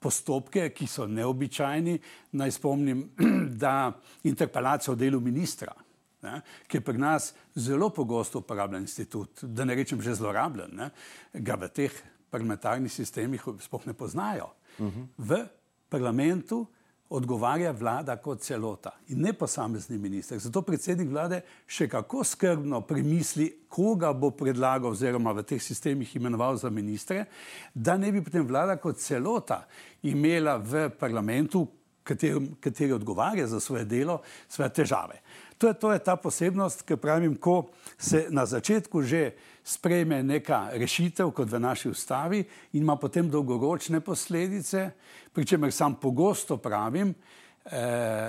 postopke, 0.00 0.68
ki 0.74 0.86
so 0.86 1.06
neobičajni. 1.06 1.98
Naj 2.38 2.54
spomnim, 2.58 3.04
da 3.62 3.92
interpelacijo 4.24 4.94
o 4.94 4.98
delu 4.98 5.20
ministra, 5.20 5.74
ne, 6.22 6.40
ki 6.66 6.78
je 6.78 6.84
pri 6.86 6.98
nas 6.98 7.32
zelo 7.54 7.90
pogosto 7.90 8.42
uporabljen 8.42 8.82
institut, 8.82 9.42
da 9.42 9.64
ne 9.64 9.74
rečem 9.74 10.02
že 10.02 10.14
zlorabljen, 10.14 10.76
ne, 10.78 10.90
ga 11.34 11.58
v 11.60 11.68
teh 11.68 12.02
parlamentarnih 12.30 12.92
sistemih 12.92 13.42
sploh 13.60 13.86
ne 13.86 13.94
poznajo. 13.94 14.52
Uh 14.78 14.86
-huh. 14.86 15.06
V 15.18 15.46
parlamentu 15.88 16.66
odgovarja 17.12 17.70
vlada 17.76 18.16
kot 18.16 18.40
celota 18.40 18.92
in 19.08 19.20
ne 19.20 19.32
posamezni 19.32 19.98
minister. 19.98 20.38
Zato 20.38 20.62
predsednik 20.62 21.10
vlade 21.10 21.42
še 21.66 21.88
kako 21.88 22.24
skrbno 22.24 22.80
premisli, 22.88 23.50
koga 23.68 24.12
bo 24.12 24.30
predlagal 24.36 24.92
oziroma 24.92 25.34
v 25.36 25.44
teh 25.48 25.62
sistemih 25.62 26.16
imenoval 26.16 26.56
za 26.56 26.70
ministre, 26.70 27.26
da 27.74 27.96
ne 27.96 28.12
bi 28.12 28.24
potem 28.24 28.46
vlada 28.48 28.78
kot 28.80 29.00
celota 29.00 29.62
imela 30.08 30.56
v 30.56 30.88
parlamentu, 30.98 31.66
kateri, 32.02 32.48
kateri 32.60 32.92
odgovarja 32.92 33.46
za 33.46 33.60
svoje 33.60 33.84
delo, 33.84 34.20
svoje 34.48 34.72
težave. 34.80 35.20
To 35.62 35.68
je, 35.68 35.74
to 35.74 35.92
je 35.92 35.98
ta 35.98 36.16
posebnost, 36.16 36.82
ki 36.82 36.96
pravim, 36.98 37.36
ko 37.38 37.70
se 37.94 38.26
na 38.34 38.42
začetku 38.46 39.02
že 39.06 39.30
sprejme 39.62 40.18
neka 40.26 40.74
rešitev, 40.74 41.30
kot 41.30 41.46
v 41.46 41.60
naši 41.62 41.86
ustavi, 41.86 42.40
in 42.74 42.82
ima 42.82 42.96
potem 42.98 43.30
dolgoročne 43.30 44.00
posledice, 44.02 44.90
pri 45.30 45.46
čemer 45.46 45.70
sam 45.70 45.94
pogosto 45.94 46.58
pravim, 46.58 47.14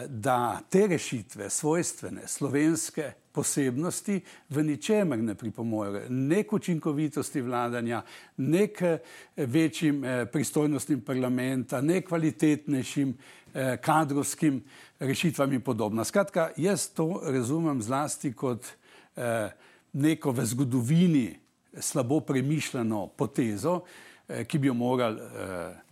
da 0.08 0.60
te 0.70 0.88
rešitve, 0.88 1.50
svojstvene 1.50 2.28
slovenske 2.28 3.12
posebnosti, 3.34 4.22
v 4.50 4.64
ničemer 4.64 5.20
ne 5.20 5.36
pripomorejo 5.36 6.10
ne 6.10 6.44
k 6.44 6.54
učinkovitosti 6.54 7.42
vladanja, 7.42 8.04
ne 8.38 8.68
k 8.68 8.98
večjim 9.36 10.04
eh, 10.06 10.26
pristojnostim 10.26 11.02
parlamenta, 11.02 11.82
ne 11.82 12.02
kvalitetnejšim 12.02 13.14
eh, 13.54 13.78
kadrovskim 13.82 14.62
rešitvam 15.00 15.54
in 15.54 15.62
podobno. 15.62 16.04
Skratka, 16.04 16.52
jaz 16.58 16.88
to 16.94 17.22
razumem 17.26 17.82
zlasti 17.82 18.34
kot 18.34 18.68
eh, 19.16 19.50
neko 19.94 20.32
v 20.32 20.46
zgodovini 20.46 21.40
slabo 21.80 22.20
premišljeno 22.20 23.08
potezo, 23.18 23.82
eh, 24.28 24.46
ki 24.46 24.60
bi 24.60 24.68
jo 24.68 24.74
morali 24.74 25.22
eh, 25.22 25.83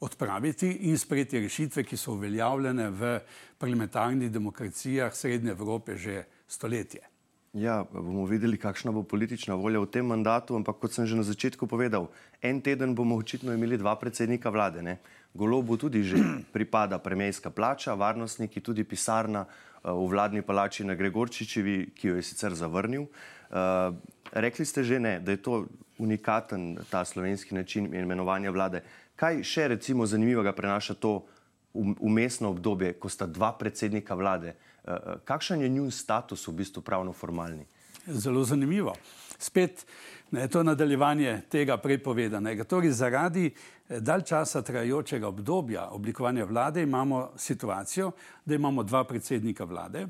odpraviti 0.00 0.70
in 0.90 0.98
sprejeti 0.98 1.40
rešitve, 1.40 1.82
ki 1.84 1.96
so 1.96 2.12
uveljavljene 2.14 2.90
v 2.90 3.18
parlamentarnih 3.58 4.30
demokracijah 4.30 5.14
Srednje 5.14 5.50
Evrope 5.50 5.96
že 5.96 6.24
stoletje. 6.46 7.00
Ja, 7.52 7.84
bomo 7.92 8.26
videli, 8.26 8.58
kakšna 8.60 8.92
bo 8.92 9.02
politična 9.02 9.54
volja 9.56 9.80
v 9.80 9.88
tem 9.90 10.06
mandatu, 10.06 10.54
ampak 10.56 10.78
kot 10.78 10.92
sem 10.92 11.06
že 11.06 11.16
na 11.16 11.24
začetku 11.24 11.66
povedal, 11.66 12.10
en 12.42 12.60
teden 12.60 12.94
bomo 12.94 13.16
očitno 13.16 13.52
imeli 13.52 13.78
dva 13.80 13.96
predsednika 13.96 14.50
vlade. 14.50 14.82
Ne? 14.82 14.98
Golobu 15.34 15.76
tudi 15.76 16.04
že 16.04 16.20
pripada 16.54 16.98
premijska 16.98 17.50
plača, 17.50 17.94
varnostniki 17.94 18.60
tudi 18.60 18.84
pisarna 18.84 19.46
uh, 19.48 19.96
v 19.96 20.06
vladni 20.12 20.42
palači 20.42 20.84
na 20.84 20.94
Gregorčičevi, 20.94 21.96
ki 21.96 22.08
jo 22.08 22.14
je 22.20 22.22
sicer 22.22 22.54
zavrnil. 22.54 23.08
Uh, 23.48 23.96
rekli 24.32 24.64
ste 24.64 24.84
že 24.84 25.00
ne, 25.00 25.18
da 25.18 25.32
je 25.32 25.42
to 25.42 25.66
unikaten 25.98 26.78
ta 26.90 27.04
slovenski 27.04 27.54
način 27.54 27.94
imenovanja 27.94 28.50
vlade. 28.50 28.84
Kaj 29.18 29.42
še 29.42 29.68
recimo 29.74 30.06
zanimivega 30.06 30.52
prenaša 30.54 30.94
to 30.94 31.24
umestno 31.74 32.52
obdobje, 32.54 32.92
ko 33.02 33.10
sta 33.10 33.26
dva 33.26 33.50
predsednika 33.58 34.14
vlade? 34.14 34.54
Uh, 34.84 35.18
kakšen 35.26 35.62
je 35.62 35.68
njun 35.68 35.90
status 35.90 36.46
v 36.48 36.54
bistvu 36.62 36.82
pravno 36.86 37.12
formalni? 37.12 37.66
Zelo 38.06 38.44
zanimivo. 38.44 38.94
Spet 39.38 39.82
ne, 40.30 40.46
to 40.48 40.62
nadaljevanje 40.62 41.42
tega 41.50 41.76
prepovedanega. 41.76 42.64
Torej, 42.64 42.94
zaradi 42.94 43.50
eh, 43.50 44.00
dalj 44.00 44.22
časa 44.22 44.62
trajajočega 44.62 45.28
obdobja 45.28 45.88
oblikovanja 45.90 46.44
vlade 46.44 46.82
imamo 46.82 47.32
situacijo, 47.36 48.12
da 48.44 48.54
imamo 48.54 48.82
dva 48.82 49.04
predsednika 49.04 49.64
vlade, 49.64 50.06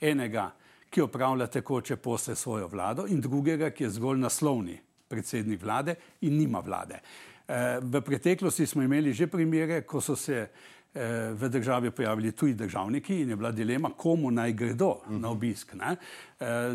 enega, 0.00 0.50
ki 0.90 1.02
opravlja 1.02 1.46
tekoče 1.46 1.96
posle 1.96 2.34
svojo 2.36 2.68
vlado 2.68 3.06
in 3.08 3.20
drugega, 3.20 3.70
ki 3.70 3.84
je 3.84 3.90
zgolj 3.90 4.18
naslovni 4.20 4.78
predsednik 5.08 5.62
vlade 5.62 5.94
in 6.20 6.38
nima 6.38 6.60
vlade. 6.60 6.94
Eh, 6.94 7.31
v 7.80 8.00
preteklosti 8.00 8.66
smo 8.66 8.82
imeli 8.82 9.12
že 9.12 9.26
primere, 9.26 9.82
ko 9.82 10.00
so 10.00 10.16
se 10.16 10.38
eh, 10.42 11.32
v 11.32 11.48
državi 11.48 11.90
pojavili 11.90 12.32
tuji 12.32 12.54
državniki 12.54 13.20
in 13.22 13.30
je 13.30 13.36
bila 13.36 13.52
dilema, 13.52 13.90
komu 13.96 14.30
naj 14.30 14.52
gredo 14.52 15.00
na 15.08 15.30
obisk. 15.30 15.74
Ne? 15.74 15.96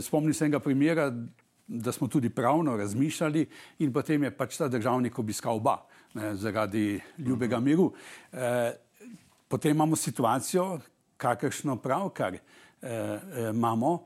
Spomnim 0.02 0.34
se 0.34 0.46
enega 0.46 0.60
primera, 0.60 1.12
da 1.68 1.92
smo 1.92 2.08
tudi 2.08 2.30
pravno 2.30 2.78
razmišljali, 2.78 3.46
in 3.80 3.94
potem 3.94 4.24
je 4.24 4.32
pač 4.32 4.58
ta 4.58 4.68
državnik 4.68 5.20
obiskal 5.20 5.56
oba 5.56 5.78
ne, 6.14 6.36
zaradi 6.36 7.00
ljubega 7.18 7.60
miru. 7.60 7.92
E, 8.32 8.74
potem 9.48 9.76
imamo 9.76 9.96
situacijo, 9.96 10.80
kakršno 11.18 11.76
pravkar 11.76 12.38
imamo. 13.50 14.06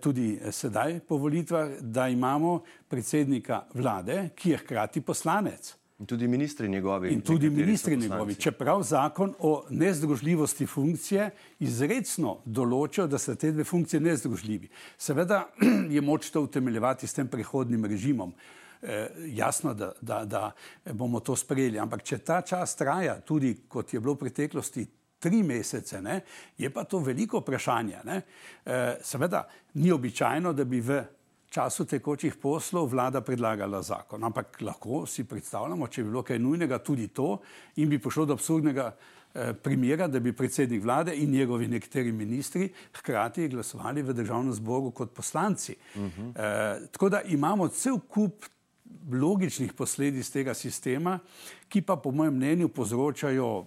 Tudi 0.00 0.38
sedaj, 0.50 1.00
po 1.04 1.18
volitvah, 1.20 1.68
da 1.80 2.08
imamo 2.08 2.62
predsednika 2.88 3.66
vlade, 3.74 4.30
ki 4.34 4.50
je 4.50 4.58
hkrati 4.58 5.00
poslanec. 5.04 5.74
In 5.98 6.06
tudi 6.06 6.28
ministri 6.28 6.68
njegovi. 6.68 7.12
In 7.12 7.20
tudi 7.20 7.50
ministri 7.50 7.96
njegovi. 7.96 8.34
Čeprav 8.34 8.82
zakon 8.82 9.34
o 9.38 9.64
nezdružljivosti 9.70 10.66
funkcije 10.66 11.30
izredno 11.58 12.34
določa, 12.44 13.06
da 13.08 13.18
so 13.18 13.34
te 13.34 13.52
dve 13.52 13.64
funkcije 13.64 14.00
nezdružljivi. 14.04 14.68
Seveda 14.98 15.46
je 15.96 16.02
moč 16.04 16.28
to 16.30 16.42
utemeljevati 16.44 17.06
s 17.06 17.16
tem 17.16 17.28
prehodnim 17.32 17.84
režimom. 17.84 18.34
E, 18.82 19.08
jasno, 19.32 19.72
da, 19.74 19.92
da, 20.00 20.24
da 20.24 20.50
bomo 20.92 21.20
to 21.20 21.36
sprejeli. 21.36 21.80
Ampak 21.80 22.04
če 22.04 22.18
ta 22.18 22.42
čas 22.44 22.76
traja, 22.76 23.16
tudi 23.24 23.54
kot 23.68 23.94
je 23.94 24.00
bilo 24.00 24.18
v 24.18 24.26
preteklosti, 24.26 24.86
tri 25.18 25.40
mesece, 25.42 26.02
ne, 26.04 26.20
je 26.58 26.68
pa 26.70 26.84
to 26.84 27.00
veliko 27.00 27.40
vprašanje. 27.40 28.04
E, 28.04 28.20
seveda 29.02 29.46
ni 29.80 29.92
običajno, 29.92 30.52
da 30.52 30.64
bi 30.64 30.80
v 30.84 31.00
času 31.50 31.84
tekočih 31.84 32.36
poslov 32.42 32.90
vlada 32.90 33.20
predlagala 33.20 33.82
zakon. 33.82 34.24
Ampak 34.24 34.60
lahko 34.60 35.04
si 35.06 35.24
predstavljamo, 35.24 35.86
če 35.88 36.02
bi 36.02 36.10
bilo 36.10 36.22
kaj 36.26 36.38
nujnega, 36.38 36.78
tudi 36.84 37.08
to 37.08 37.38
in 37.76 37.88
bi 37.88 37.98
prišlo 38.02 38.26
do 38.26 38.36
absurdnega 38.36 38.86
eh, 38.90 39.52
primera, 39.54 40.08
da 40.08 40.20
bi 40.20 40.34
predsednik 40.36 40.82
vlade 40.82 41.14
in 41.16 41.30
njegovi 41.30 41.68
nekateri 41.68 42.12
ministri 42.12 42.68
hkrati 42.98 43.48
glasovali 43.48 44.02
v 44.02 44.16
državnem 44.16 44.52
zboru 44.52 44.90
kot 44.90 45.14
poslanci. 45.14 45.76
Uh 45.94 46.02
-huh. 46.02 46.30
eh, 46.36 46.86
tako 46.90 47.08
da 47.08 47.22
imamo 47.22 47.68
cel 47.68 47.98
kup 48.08 48.44
logičnih 49.12 49.72
posledic 49.72 50.30
tega 50.30 50.54
sistema, 50.54 51.18
ki 51.68 51.82
pa 51.82 51.96
po 51.96 52.10
mojem 52.10 52.34
mnenju 52.34 52.68
povzročajo 52.68 53.66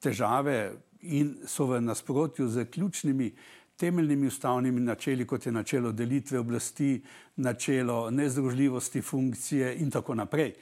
težave 0.00 0.72
in 1.00 1.36
so 1.46 1.66
v 1.66 1.80
nasprotju 1.80 2.48
z 2.48 2.64
ključnimi 2.70 3.32
temeljnimi 3.76 4.26
ustavnimi 4.26 4.80
načeli, 4.80 5.26
kot 5.26 5.46
je 5.46 5.52
načelo 5.52 5.92
delitve 5.92 6.38
oblasti, 6.38 7.02
načelo 7.36 8.10
nezdružljivosti 8.10 9.02
funkcije 9.02 9.76
in 9.76 9.90
tako 9.90 10.14
naprej. 10.14 10.54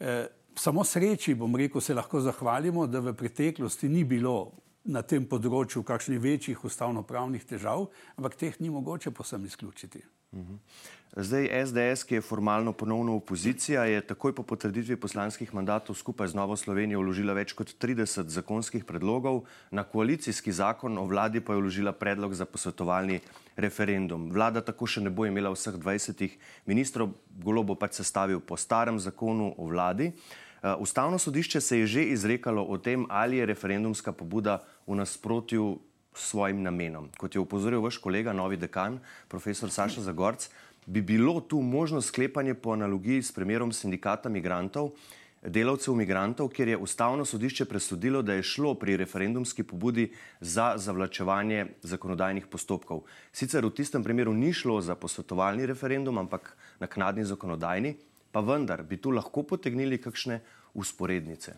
E, 0.00 0.26
samo 0.54 0.84
sreči, 0.84 1.34
bom 1.34 1.56
rekel, 1.56 1.80
se 1.80 1.94
lahko 1.94 2.20
zahvalimo, 2.20 2.86
da 2.86 3.00
v 3.00 3.14
preteklosti 3.14 3.88
ni 3.88 4.04
bilo 4.04 4.52
na 4.84 5.02
tem 5.02 5.26
področju 5.28 5.84
kakšnih 5.86 6.20
večjih 6.20 6.64
ustavno-pravnih 6.64 7.44
težav, 7.46 7.86
ampak 8.16 8.34
teh 8.36 8.58
ni 8.60 8.70
mogoče 8.70 9.10
posem 9.10 9.44
izključiti. 9.44 10.02
Zdaj, 11.16 11.48
SDS, 11.66 12.06
ki 12.08 12.14
je 12.14 12.20
formalno 12.24 12.72
ponovno 12.72 13.14
opozicija, 13.16 13.84
je 13.84 14.00
takoj 14.00 14.32
po 14.34 14.42
potrditvi 14.42 14.96
poslanskih 14.96 15.54
mandatov 15.54 15.96
skupaj 15.96 16.28
z 16.32 16.34
Novo 16.34 16.56
Slovenijo 16.56 17.02
vložila 17.02 17.34
več 17.36 17.52
kot 17.52 17.74
30 17.76 18.32
zakonskih 18.32 18.86
predlogov, 18.88 19.42
na 19.70 19.84
koalicijski 19.84 20.52
zakon 20.52 20.96
o 20.98 21.04
vladi 21.04 21.44
pa 21.44 21.52
je 21.52 21.60
vložila 21.60 21.92
predlog 21.92 22.32
za 22.34 22.48
posvetovalni 22.48 23.20
referendum. 23.56 24.30
Vlada 24.32 24.64
tako 24.64 24.88
še 24.88 25.04
ne 25.04 25.12
bo 25.12 25.28
imela 25.28 25.52
vseh 25.52 25.76
20 25.76 26.24
ministrov, 26.64 27.12
golo 27.44 27.60
bo 27.62 27.76
pač 27.76 28.00
sestavil 28.00 28.40
po 28.40 28.56
starem 28.56 28.96
zakonu 28.96 29.52
o 29.58 29.68
vladi. 29.68 30.14
Eh, 30.62 30.74
Ustavno 30.80 31.18
sodišče 31.18 31.60
se 31.60 31.78
je 31.78 31.86
že 31.86 32.02
izrekalo 32.16 32.64
o 32.64 32.78
tem, 32.78 33.04
ali 33.10 33.36
je 33.36 33.46
referendumska 33.52 34.16
pobuda 34.16 34.62
v 34.86 34.96
nasprotju 34.96 35.76
svojim 36.14 36.62
namenom. 36.62 37.08
Kot 37.18 37.34
je 37.34 37.40
upozoril 37.40 37.80
vaš 37.80 37.98
kolega, 37.98 38.32
novi 38.32 38.56
dekan, 38.56 39.00
profesor 39.28 39.70
Saša 39.70 40.00
Zagorc, 40.00 40.48
bi 40.86 41.00
bilo 41.00 41.40
tu 41.40 41.60
možno 41.60 42.02
sklepanje 42.02 42.54
po 42.54 42.72
analogiji 42.72 43.22
s 43.22 43.32
primerom 43.32 43.72
sindikata 43.72 44.28
migrantov, 44.28 44.90
delavcev 45.42 45.94
migrantov, 45.94 46.48
kjer 46.48 46.68
je 46.68 46.76
Ustavno 46.76 47.24
sodišče 47.24 47.64
presodilo, 47.64 48.22
da 48.22 48.34
je 48.34 48.42
šlo 48.42 48.74
pri 48.74 48.96
referendumski 48.96 49.62
pobudi 49.62 50.12
za 50.40 50.74
zavlačevanje 50.76 51.66
zakonodajnih 51.82 52.46
postopkov. 52.46 53.02
Sicer 53.32 53.66
v 53.66 53.70
tistem 53.70 54.04
primeru 54.04 54.34
ni 54.34 54.52
šlo 54.52 54.80
za 54.80 54.94
posvetovalni 54.94 55.66
referendum, 55.66 56.18
ampak 56.18 56.56
naknadni 56.80 57.24
zakonodajni, 57.24 57.96
pa 58.32 58.40
vendar 58.40 58.82
bi 58.82 58.96
tu 58.96 59.10
lahko 59.10 59.42
potegnili 59.42 59.98
kakšne 59.98 60.40
usporednice. 60.74 61.54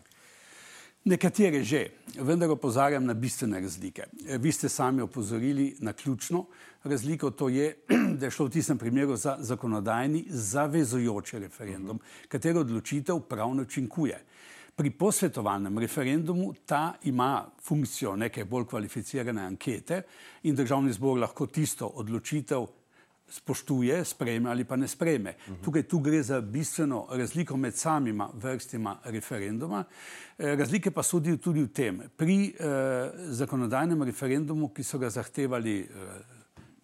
Nekatere 1.05 1.63
že, 1.63 1.87
vendar 2.17 2.49
opozarjam 2.49 3.05
na 3.05 3.13
bistvene 3.13 3.59
razlike. 3.61 4.07
Vi 4.39 4.51
ste 4.51 4.69
sami 4.69 5.01
opozorili 5.01 5.75
na 5.79 5.93
ključno 5.93 6.45
razliko, 6.83 7.29
to 7.31 7.49
je, 7.49 7.75
da 8.19 8.25
je 8.25 8.31
šlo 8.31 8.45
v 8.45 8.49
tistem 8.49 8.77
primeru 8.77 9.15
za 9.15 9.37
zakonodajni 9.39 10.25
zavezujoči 10.29 11.39
referendum, 11.39 11.99
katero 12.27 12.59
odločitev 12.59 13.19
pravno 13.19 13.61
učinkuje. 13.61 14.17
Pri 14.75 14.89
posvetovalnem 14.89 15.77
referendumu 15.77 16.53
ta 16.65 16.95
ima 17.03 17.45
funkcijo 17.61 18.15
neke 18.15 18.45
bolj 18.45 18.65
kvalificirane 18.65 19.41
ankete 19.41 20.01
in 20.43 20.55
državni 20.55 20.93
zbor 20.93 21.19
lahko 21.19 21.45
tisto 21.45 21.87
odločitev 21.87 22.65
spoštuje, 23.29 24.05
sprejme 24.05 24.49
ali 24.49 24.63
pa 24.63 24.75
ne 24.75 24.87
sprejme. 24.87 25.29
Uh 25.29 25.53
-huh. 25.53 25.63
Tukaj 25.63 25.83
tu 25.83 25.99
gre 25.99 26.23
za 26.23 26.41
bistveno 26.41 27.07
razliko 27.09 27.57
med 27.57 27.75
samima 27.75 28.29
vrstama 28.33 28.97
referenduma. 29.03 29.83
Eh, 30.37 30.55
razlike 30.55 30.91
pa 30.91 31.03
sodijo 31.03 31.37
tudi 31.37 31.63
v 31.63 31.67
tem. 31.67 32.01
Pri 32.17 32.55
eh, 32.59 33.11
zakonodajnem 33.15 34.03
referendumu, 34.03 34.69
ki 34.69 34.83
so 34.83 34.97
ga 34.97 35.09
zahtevali 35.09 35.79
eh, 35.79 35.87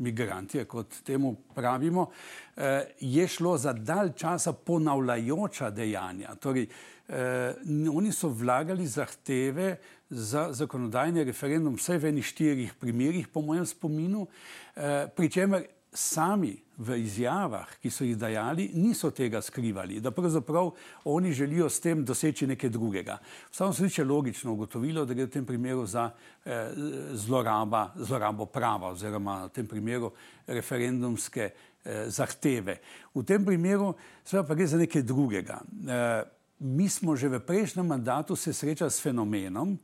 migranti, 0.02 0.66
kot 0.66 1.02
temu 1.04 1.36
pravimo, 1.56 2.10
eh, 2.58 2.84
je 3.00 3.28
šlo 3.28 3.58
za 3.58 3.74
dalj 3.74 4.12
časa 4.18 4.54
ponavljajoča 4.54 5.70
dejanja. 5.70 6.36
Torej, 6.36 6.68
eh, 7.10 7.54
oni 7.94 8.12
so 8.12 8.30
vlagali 8.30 8.88
zahteve 8.88 9.76
za 10.10 10.48
zakonodajni 10.54 11.24
referendum 11.24 11.76
vsaj 11.76 11.98
v 11.98 12.10
enih 12.10 12.26
štirih 12.26 12.74
primerih, 12.80 13.28
po 13.28 13.42
mojem 13.42 13.66
spominu, 13.66 14.28
eh, 14.76 15.08
pri 15.16 15.30
čemer 15.30 15.64
sami 15.94 16.56
v 16.78 16.96
izjavah, 17.04 17.68
ki 17.84 17.92
so 17.92 18.06
jih 18.08 18.16
dajali, 18.18 18.70
niso 18.80 19.12
tega 19.12 19.42
skrivali, 19.44 20.00
da 20.00 20.12
pravzaprav 20.12 20.72
oni 21.06 21.34
želijo 21.36 21.70
s 21.70 21.80
tem 21.80 22.06
doseči 22.06 22.48
nekaj 22.48 22.70
drugega. 22.70 23.18
Vstavno 23.52 23.74
sodišče 23.74 24.02
je 24.02 24.06
logično 24.06 24.54
ugotovilo, 24.54 25.06
da 25.06 25.14
gre 25.14 25.28
v 25.28 25.34
tem 25.36 25.46
primeru 25.46 25.86
za 25.86 26.10
eh, 26.46 26.72
zloraba, 27.14 27.92
zlorabo 27.96 28.46
prava 28.46 28.94
oziroma 28.96 29.46
v 29.46 29.50
tem 29.50 29.68
primeru 29.68 30.12
referendumske 30.48 31.50
eh, 31.52 32.10
zahteve. 32.10 32.80
V 33.14 33.24
tem 33.28 33.46
primeru 33.46 33.94
seveda 34.24 34.48
pa 34.48 34.56
gre 34.56 34.68
za 34.68 34.80
nekaj 34.80 35.04
drugega. 35.04 35.60
Eh, 35.62 36.24
mi 36.60 36.90
smo 36.90 37.16
že 37.16 37.28
v 37.30 37.44
prejšnjem 37.46 37.88
mandatu 37.88 38.36
se 38.36 38.54
srečali 38.54 38.92
s 38.92 39.02
fenomenom, 39.02 39.78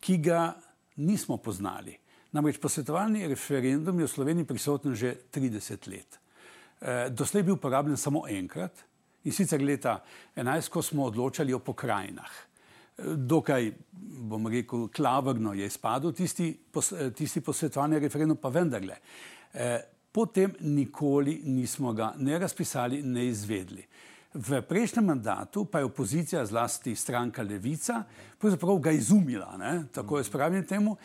ki 0.00 0.18
ga 0.18 0.52
nismo 0.96 1.36
poznali. 1.36 2.01
Namreč 2.32 2.56
posvetovalni 2.60 3.26
referendum 3.28 3.98
je 4.00 4.06
v 4.06 4.10
Sloveniji 4.10 4.48
prisoten 4.48 4.94
že 4.96 5.28
30 5.32 5.88
let. 5.92 6.18
E, 6.80 7.10
doslej 7.10 7.40
je 7.40 7.44
bil 7.44 7.54
uporabljen 7.54 7.96
samo 7.96 8.24
enkrat 8.28 8.72
in 9.24 9.32
sicer 9.32 9.60
leta 9.60 10.00
11, 10.36 10.68
ko 10.72 10.82
smo 10.82 11.04
odločali 11.04 11.52
o 11.52 11.60
pokrajinah. 11.60 12.32
E, 12.32 13.12
dokaj, 13.16 13.72
bom 14.32 14.48
rekel, 14.48 14.88
klavrno 14.88 15.52
je 15.52 15.66
izpadel 15.66 16.12
tisti, 16.12 16.48
e, 16.48 17.10
tisti 17.10 17.40
posvetovalni 17.40 18.00
referendum, 18.00 18.40
pa 18.40 18.48
vendarle. 18.48 18.96
Potem 20.12 20.52
nikoli 20.60 21.40
nismo 21.44 21.92
ga 21.92 22.14
ne 22.16 22.38
razpisali, 22.38 23.02
ne 23.02 23.26
izvedli. 23.28 23.84
V 24.34 24.62
prejšnjem 24.64 25.04
mandatu 25.04 25.66
pa 25.68 25.78
je 25.78 25.84
opozicija, 25.84 26.46
zlasti 26.46 26.94
stranka 26.96 27.42
Levica, 27.42 28.02
pravzaprav 28.40 28.78
ga 28.78 28.92
izumila, 28.96 29.56
ne? 29.60 29.84
tako 29.92 30.18
je 30.18 30.24
spravljeno 30.24 30.66
temu, 30.66 30.96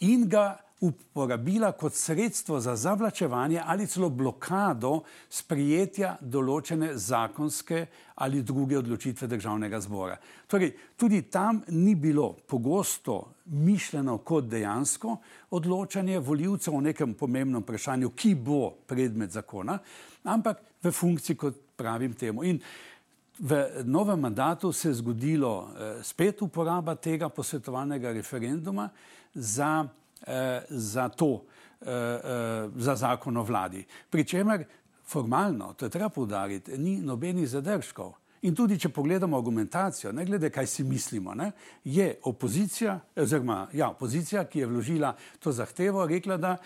in 0.00 0.28
ga 0.28 0.63
uporabila 0.80 1.72
kot 1.72 1.94
sredstvo 1.94 2.60
za 2.60 2.76
zavlačevanje 2.76 3.62
ali 3.66 3.86
celo 3.86 4.08
blokado 4.10 5.00
sprijetja 5.30 6.16
določene 6.20 6.96
zakonske 6.98 7.86
ali 8.14 8.42
druge 8.42 8.78
odločitve 8.78 9.28
državnega 9.28 9.80
zbora. 9.80 10.16
Torej, 10.46 10.74
tudi 10.96 11.22
tam 11.22 11.62
ni 11.68 11.94
bilo 11.94 12.32
pogosto 12.46 13.34
mišljeno 13.44 14.18
kot 14.18 14.44
dejansko 14.50 15.16
odločanje 15.50 16.18
voljivcev 16.18 16.74
o 16.74 16.80
nekem 16.80 17.14
pomembnem 17.14 17.62
vprašanju, 17.62 18.10
ki 18.10 18.34
bo 18.34 18.70
predmet 18.86 19.32
zakona, 19.32 19.78
ampak 20.24 20.60
v 20.82 20.92
funkciji, 20.92 21.36
kot 21.36 21.60
pravim 21.76 22.12
temu. 22.14 22.44
In 22.44 22.60
v 23.38 23.82
novem 23.84 24.20
mandatu 24.20 24.72
se 24.72 24.88
je 24.88 24.94
zgodilo 24.94 25.68
eh, 25.74 26.02
spet 26.02 26.42
uporaba 26.42 26.94
tega 26.94 27.28
posvetovalnega 27.28 28.12
referenduma 28.12 28.88
za 29.34 29.88
za 30.68 31.08
to, 31.08 31.44
eh, 31.86 31.90
eh, 31.90 32.68
za 32.76 32.96
zakon 32.96 33.36
o 33.36 33.42
vladi. 33.42 33.84
Pričemer, 34.10 34.64
formalno, 35.06 35.72
to 35.72 35.86
je 35.86 35.90
treba 35.90 36.08
povdariti, 36.08 36.78
ni 36.78 37.00
nobenih 37.00 37.48
zadržkov. 37.48 38.14
In 38.42 38.54
tudi, 38.54 38.78
če 38.78 38.88
pogledamo 38.88 39.36
argumentacijo, 39.36 40.12
ne 40.12 40.24
glede, 40.24 40.50
kaj 40.50 40.66
si 40.66 40.84
mislimo, 40.84 41.34
ne, 41.34 41.50
je 41.84 42.14
opozicija, 42.22 42.98
oziroma 43.16 43.68
ja, 43.72 43.90
opozicija, 43.90 44.44
ki 44.44 44.58
je 44.58 44.66
vložila 44.66 45.14
to 45.38 45.52
zahtevo, 45.52 46.06
rekla, 46.06 46.36
da 46.36 46.56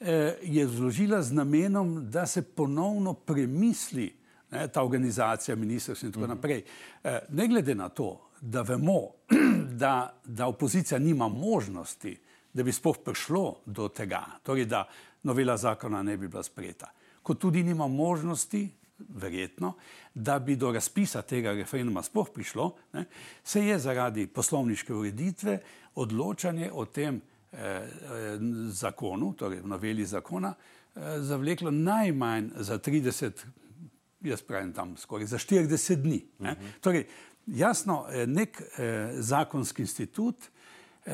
eh, 0.00 0.36
je 0.42 0.66
vložila 0.66 1.22
z 1.22 1.32
namenom, 1.32 2.10
da 2.10 2.26
se 2.26 2.42
ponovno 2.42 3.14
premisli 3.14 4.12
ne, 4.50 4.68
ta 4.68 4.82
organizacija, 4.82 5.56
ministrstvo 5.56 6.06
in 6.06 6.12
tako 6.12 6.24
-hmm. 6.24 6.28
naprej. 6.28 6.64
Eh, 7.04 7.18
ne 7.28 7.48
glede 7.48 7.74
na 7.74 7.88
to, 7.88 8.20
da 8.40 8.62
vemo, 8.62 9.00
da, 9.82 10.20
da 10.24 10.46
opozicija 10.46 10.98
nima 10.98 11.28
možnosti, 11.28 12.16
da 12.58 12.64
bi 12.66 12.72
sploh 12.74 12.98
prišlo 13.04 13.60
do 13.66 13.86
tega, 13.94 14.24
torej 14.42 14.66
da 14.66 14.82
novela 15.22 15.56
zakona 15.56 16.02
ne 16.02 16.16
bi 16.16 16.28
bila 16.28 16.42
sprejeta. 16.42 16.90
Kot 17.22 17.38
tudi 17.38 17.62
nima 17.62 17.86
možnosti, 17.86 18.64
verjetno, 19.08 19.76
da 20.14 20.38
bi 20.38 20.56
do 20.56 20.72
razpisa 20.74 21.22
tega 21.22 21.52
referenduma 21.54 22.02
sploh 22.02 22.32
prišlo, 22.34 22.72
ne, 22.92 23.04
se 23.44 23.62
je 23.66 23.78
zaradi 23.78 24.26
poslovniške 24.26 24.94
ureditve 24.94 25.60
odločanje 25.94 26.72
o 26.72 26.84
tem 26.84 27.20
eh, 27.52 27.60
eh 27.62 27.86
zakonu, 28.74 29.32
torej 29.38 29.62
noveli 29.62 30.06
zakona, 30.06 30.54
eh, 30.54 31.20
zavleklo 31.20 31.70
najmanj 31.70 32.50
za 32.56 32.78
30, 32.78 33.46
jaz 34.20 34.42
pravim 34.42 34.72
tam 34.72 34.96
skoraj 34.96 35.26
za 35.26 35.38
40 35.38 36.02
dni. 36.02 36.24
Ne. 36.38 36.50
Uh 36.50 36.58
mhm. 36.58 36.66
-huh. 36.66 36.80
Torej, 36.80 37.06
jasno, 37.46 38.06
eh, 38.10 38.26
nek 38.26 38.62
eh, 38.78 39.12
zakonski 39.22 39.82
institut, 39.82 40.36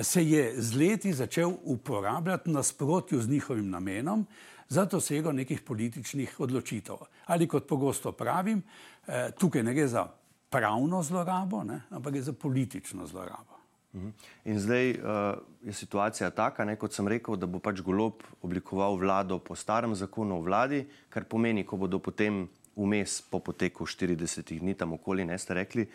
se 0.03 0.25
je 0.25 0.63
z 0.63 0.77
leti 0.77 1.13
začel 1.13 1.53
uporabljati 1.63 2.51
nasprotju 2.51 3.21
z 3.21 3.29
njihovim 3.29 3.71
namenom 3.71 4.27
za 4.69 4.85
dosego 4.85 5.33
nekih 5.33 5.61
političnih 5.61 6.41
odločitev. 6.41 6.97
Ali 7.27 7.49
kot 7.49 7.67
pogosto 7.69 8.13
pravim, 8.13 8.63
eh, 9.07 9.31
tukaj 9.39 9.63
ne 9.63 9.75
gre 9.75 9.87
za 9.89 10.09
pravno 10.51 11.03
zlorabo, 11.03 11.65
ne, 11.65 11.83
ampak 11.91 12.13
gre 12.13 12.23
za 12.23 12.33
politično 12.33 13.07
zlorabo. 13.07 13.55
Mhm. 13.95 14.09
In 14.45 14.59
zdaj 14.59 14.91
uh, 14.91 14.99
je 15.63 15.73
situacija 15.73 16.31
taka, 16.31 16.65
ne, 16.65 16.77
kot 16.77 16.93
sem 16.93 17.09
rekel, 17.09 17.37
da 17.37 17.47
bo 17.47 17.59
pač 17.63 17.81
golob 17.81 18.23
oblikoval 18.43 18.97
vlado 18.99 19.39
po 19.39 19.55
starem 19.55 19.95
zakonu 19.95 20.39
o 20.39 20.43
vladi, 20.43 20.83
kar 21.09 21.25
pomeni, 21.25 21.63
ko 21.65 21.77
bodo 21.77 21.99
potem 21.99 22.49
vmes 22.77 23.21
po 23.31 23.39
poteku 23.39 23.87
40 23.87 24.59
dni 24.59 24.75
tam 24.75 24.93
okoli, 24.99 25.25
ne 25.25 25.39
ste 25.39 25.55
rekli, 25.55 25.87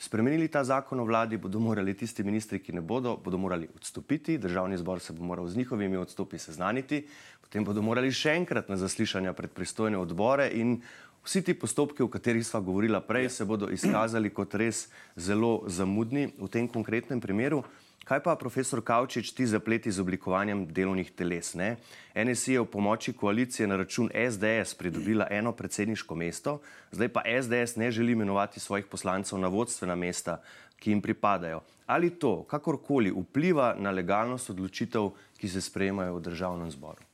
spremenili 0.00 0.48
ta 0.48 0.64
zakon 0.64 1.00
o 1.00 1.04
vladi, 1.04 1.36
bodo 1.36 1.60
morali 1.60 1.92
tisti 1.94 2.24
ministri, 2.24 2.58
ki 2.58 2.72
ne 2.72 2.80
bodo, 2.80 3.18
bodo 3.20 3.38
morali 3.38 3.68
odstopiti, 3.76 4.38
državni 4.40 4.78
zbor 4.80 5.00
se 5.00 5.12
bo 5.12 5.24
moral 5.24 5.46
z 5.46 5.56
njihovimi 5.56 5.96
odstopi 5.96 6.38
seznaniti, 6.38 7.02
potem 7.40 7.64
bodo 7.64 7.82
morali 7.84 8.08
še 8.12 8.32
enkrat 8.40 8.72
na 8.72 8.78
zaslišanja 8.80 9.36
pred 9.36 9.52
pristojne 9.52 10.00
odbore 10.00 10.48
in 10.56 10.78
vsi 11.24 11.42
ti 11.44 11.54
postopki, 11.54 12.02
o 12.02 12.08
katerih 12.08 12.46
sva 12.46 12.62
govorila 12.64 13.02
prej, 13.04 13.28
se 13.28 13.44
bodo 13.44 13.68
izkazali 13.68 14.32
kot 14.32 14.56
res 14.56 14.86
zelo 15.20 15.68
zamudni 15.68 16.30
v 16.38 16.48
tem 16.48 16.68
konkretnem 16.68 17.20
primeru. 17.20 17.60
Kaj 18.04 18.22
pa, 18.22 18.34
profesor 18.36 18.80
Kavčič, 18.82 19.32
ti 19.36 19.46
zapleti 19.46 19.92
z 19.92 20.00
oblikovanjem 20.00 20.64
delovnih 20.66 21.12
teles? 21.12 21.52
Ne? 21.54 21.76
NSI 22.16 22.52
je 22.52 22.60
v 22.60 22.66
pomoči 22.66 23.12
koalicije 23.12 23.68
na 23.68 23.76
račun 23.76 24.10
SDS 24.10 24.74
pridobila 24.74 25.28
eno 25.30 25.52
predsedniško 25.52 26.14
mesto, 26.14 26.60
zdaj 26.92 27.08
pa 27.08 27.22
SDS 27.42 27.76
ne 27.76 27.90
želi 27.90 28.12
imenovati 28.12 28.60
svojih 28.60 28.86
poslancev 28.86 29.38
na 29.38 29.48
vodstvena 29.48 29.94
mesta, 29.94 30.40
ki 30.80 30.90
jim 30.90 31.02
pripadajo. 31.02 31.60
Ali 31.86 32.10
to 32.10 32.42
kakorkoli 32.42 33.12
vpliva 33.12 33.74
na 33.78 33.90
legalnost 33.90 34.50
odločitev, 34.50 35.10
ki 35.36 35.48
se 35.48 35.60
sprejemajo 35.60 36.16
v 36.16 36.20
državnem 36.20 36.70
zboru? 36.70 37.04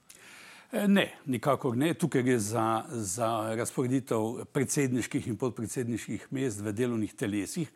E, 0.72 0.88
ne, 0.88 1.12
nikakor 1.26 1.76
ne. 1.76 1.94
Tukaj 1.94 2.22
gre 2.22 2.38
za, 2.38 2.84
za 2.90 3.54
razporeditev 3.56 4.44
predsedniških 4.52 5.28
in 5.28 5.36
podpredsedniških 5.36 6.28
mest 6.30 6.60
v 6.60 6.72
delovnih 6.72 7.14
telesih. 7.14 7.70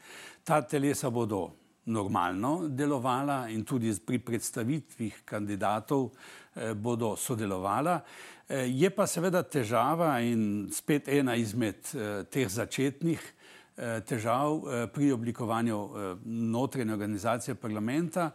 Ta 0.44 0.62
telesa 0.62 1.10
bodo 1.10 1.50
normalno 1.84 2.68
delovala 2.68 3.48
in 3.48 3.64
tudi 3.64 3.92
pri 4.06 4.18
predstavitvih 4.18 5.22
kandidatov 5.24 6.10
eh, 6.10 6.74
bodo 6.74 7.16
sodelovala. 7.16 8.00
Eh, 8.48 8.66
je 8.68 8.90
pa 8.90 9.06
seveda 9.06 9.42
težava 9.42 10.20
in 10.20 10.68
spet 10.72 11.08
ena 11.08 11.34
izmed 11.34 11.94
eh, 11.94 12.24
teh 12.30 12.48
začetnih 12.48 13.36
težav 13.80 14.58
pri 14.92 15.06
oblikovanju 15.14 15.76
notranje 16.52 16.92
organizacije 16.92 17.54
parlamenta, 17.56 18.26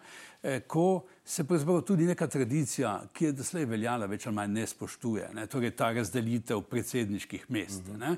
ko 0.65 1.03
se 1.27 1.43
pravzaprav 1.43 1.81
tudi 1.81 2.05
neka 2.05 2.27
tradicija, 2.27 3.03
ki 3.13 3.25
je 3.25 3.31
doslej 3.31 3.65
veljala, 3.65 4.05
več 4.05 4.27
ali 4.27 4.35
manj 4.37 4.51
ne 4.53 4.65
spoštuje. 4.69 5.31
Ne? 5.33 5.47
Torej 5.49 5.71
ta 5.73 5.89
razdelitev 5.93 6.61
predsedniških 6.69 7.47
mest. 7.49 7.87
Uh 7.89 7.95
-huh. 7.95 8.17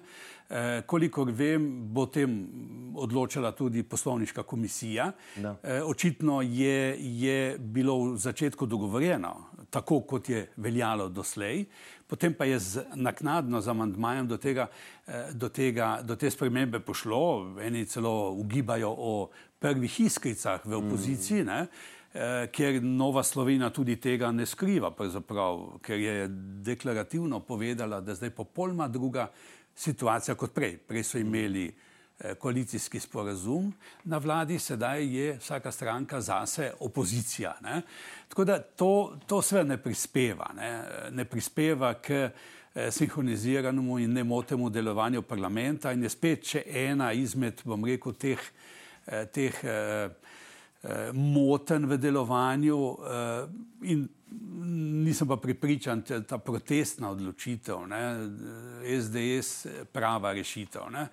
e, 0.49 0.81
kolikor 0.81 1.31
vem, 1.31 1.87
bo 1.93 2.05
tem 2.05 2.47
odločala 2.95 3.51
tudi 3.51 3.83
poslovniška 3.83 4.43
komisija. 4.43 5.11
E, 5.37 5.81
očitno 5.83 6.41
je, 6.41 6.97
je 6.99 7.57
bilo 7.57 7.99
v 7.99 8.17
začetku 8.17 8.65
dogovorjeno, 8.65 9.35
tako 9.69 10.01
kot 10.01 10.29
je 10.29 10.51
veljalo 10.55 11.09
doslej, 11.09 11.65
potem 12.07 12.33
pa 12.33 12.45
je 12.45 12.59
z, 12.59 12.83
naknadno 12.95 13.61
z 13.61 13.67
amandmajem 13.67 14.27
do, 14.27 14.37
tega, 14.37 14.67
do, 15.33 15.49
tega, 15.49 16.01
do 16.03 16.15
te 16.15 16.31
spremembe 16.31 16.79
pošlo, 16.79 17.55
eni 17.61 17.85
celo 17.85 18.31
ugibajo 18.31 18.95
o 18.97 19.29
prvih 19.59 19.99
iskricah 19.99 20.65
v 20.65 20.73
opoziciji. 20.73 21.41
Uh 21.41 21.47
-huh. 21.47 21.67
Eh, 22.13 22.47
ker 22.51 22.83
Nova 22.83 23.23
Slovenija 23.23 23.69
tudi 23.69 23.95
tega 23.99 24.31
ne 24.31 24.45
skriva, 24.45 24.93
ker 25.81 25.99
je 25.99 26.27
deklarativno 26.63 27.39
povedala, 27.39 27.99
da 28.01 28.11
je 28.11 28.15
zdaj 28.15 28.29
popolnoma 28.29 28.87
druga 28.87 29.27
situacija 29.75 30.35
kot 30.35 30.53
prej. 30.53 30.77
Prej 30.77 31.03
so 31.03 31.17
imeli 31.17 31.67
eh, 31.67 32.35
koalicijski 32.35 32.99
sporazum 32.99 33.73
na 34.03 34.17
vladi, 34.17 34.59
sedaj 34.59 35.03
je 35.05 35.35
vsaka 35.37 35.71
stranka 35.71 36.21
zase 36.21 36.71
opozicija. 36.79 37.57
Ne? 37.61 37.81
Tako 38.27 38.45
da 38.45 38.59
to, 38.59 39.17
to 39.27 39.41
sve 39.41 39.63
ne 39.63 39.77
prispeva, 39.77 40.53
ne, 40.55 40.83
ne 41.11 41.25
prispeva 41.25 41.93
k 41.93 42.09
eh, 42.09 42.31
sinhroniziranemu 42.91 43.99
in 43.99 44.13
nemotemu 44.13 44.69
delovanju 44.69 45.21
parlamenta 45.21 45.91
in 45.91 46.03
je 46.03 46.09
spet 46.09 46.55
še 46.55 46.63
ena 46.65 47.11
izmed, 47.11 47.61
bom 47.65 47.85
rekel, 47.85 48.15
teh, 48.15 48.49
teh 49.33 49.63
eh, 49.63 50.09
moten 51.13 51.85
v 51.85 51.97
delovanju 51.97 52.77
eh, 52.93 53.47
in 53.81 54.07
nisem 55.03 55.27
pa 55.27 55.37
pripričan, 55.37 56.03
da 56.07 56.15
je 56.15 56.23
ta 56.27 56.37
protestna 56.37 57.11
odločitev, 57.11 57.87
ne, 57.87 58.01
SDS, 59.01 59.67
prava 59.91 60.33
rešitev. 60.33 60.89
Ne. 60.91 61.07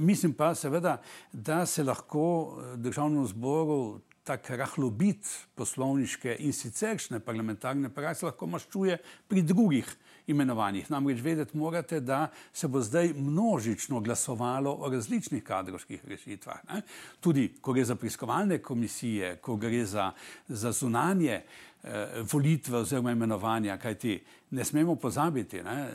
Mislim 0.00 0.32
pa 0.32 0.54
seveda, 0.54 1.00
da 1.32 1.66
se 1.66 1.84
lahko 1.84 2.58
državnemu 2.76 3.26
zboru 3.26 4.00
tak 4.24 4.50
rahlobit 4.50 5.24
poslovniške 5.54 6.36
in 6.44 6.52
siceršne 6.52 7.20
parlamentarne 7.20 7.88
prakse 7.88 8.26
lahko 8.26 8.46
maščuje 8.46 8.98
pri 9.28 9.42
drugih 9.42 9.96
imenovanjih. 10.28 10.90
Namreč 10.90 11.20
vedeti 11.20 11.56
morate, 11.56 12.00
da 12.00 12.28
se 12.52 12.68
bo 12.68 12.80
zdaj 12.80 13.12
množično 13.16 14.00
glasovalo 14.00 14.72
o 14.80 14.90
različnih 14.90 15.42
kadrovskih 15.44 16.04
rešitvah. 16.08 16.64
Ne? 16.72 16.82
Tudi, 17.20 17.48
ko 17.60 17.72
gre 17.72 17.84
za 17.84 17.96
preiskovalne 17.96 18.58
komisije, 18.58 19.36
ko 19.36 19.56
gre 19.56 19.84
za, 19.84 20.12
za 20.48 20.72
zunanje 20.72 21.40
eh, 21.40 22.06
volitve 22.32 22.78
oziroma 22.78 23.12
imenovanja, 23.12 23.78
kajti 23.78 24.20
ne 24.50 24.64
smemo 24.64 24.96
pozabiti, 24.96 25.62
ne? 25.62 25.88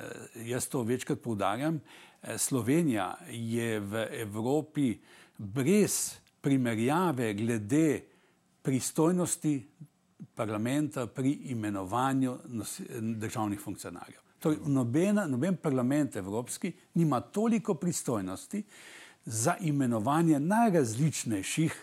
jaz 0.46 0.68
to 0.68 0.82
večkrat 0.84 1.22
poudarjam, 1.22 1.80
eh, 2.22 2.38
Slovenija 2.38 3.16
je 3.30 3.80
v 3.80 4.08
Evropi 4.12 4.98
brez 5.38 6.16
primerjave 6.42 7.34
glede 7.34 8.02
pristojnosti 8.62 9.68
parlamenta 10.36 11.08
pri 11.08 11.32
imenovanju 11.32 12.38
državnih 13.16 13.60
funkcionarjev. 13.60 14.23
Torej, 14.44 14.60
noben, 14.68 15.22
noben 15.32 15.56
parlament 15.56 16.16
evropski 16.20 16.74
nima 16.94 17.22
toliko 17.22 17.74
pristojnosti 17.80 18.64
za 19.26 19.56
imenovanje 19.62 20.40
najrazličnejših 20.40 21.76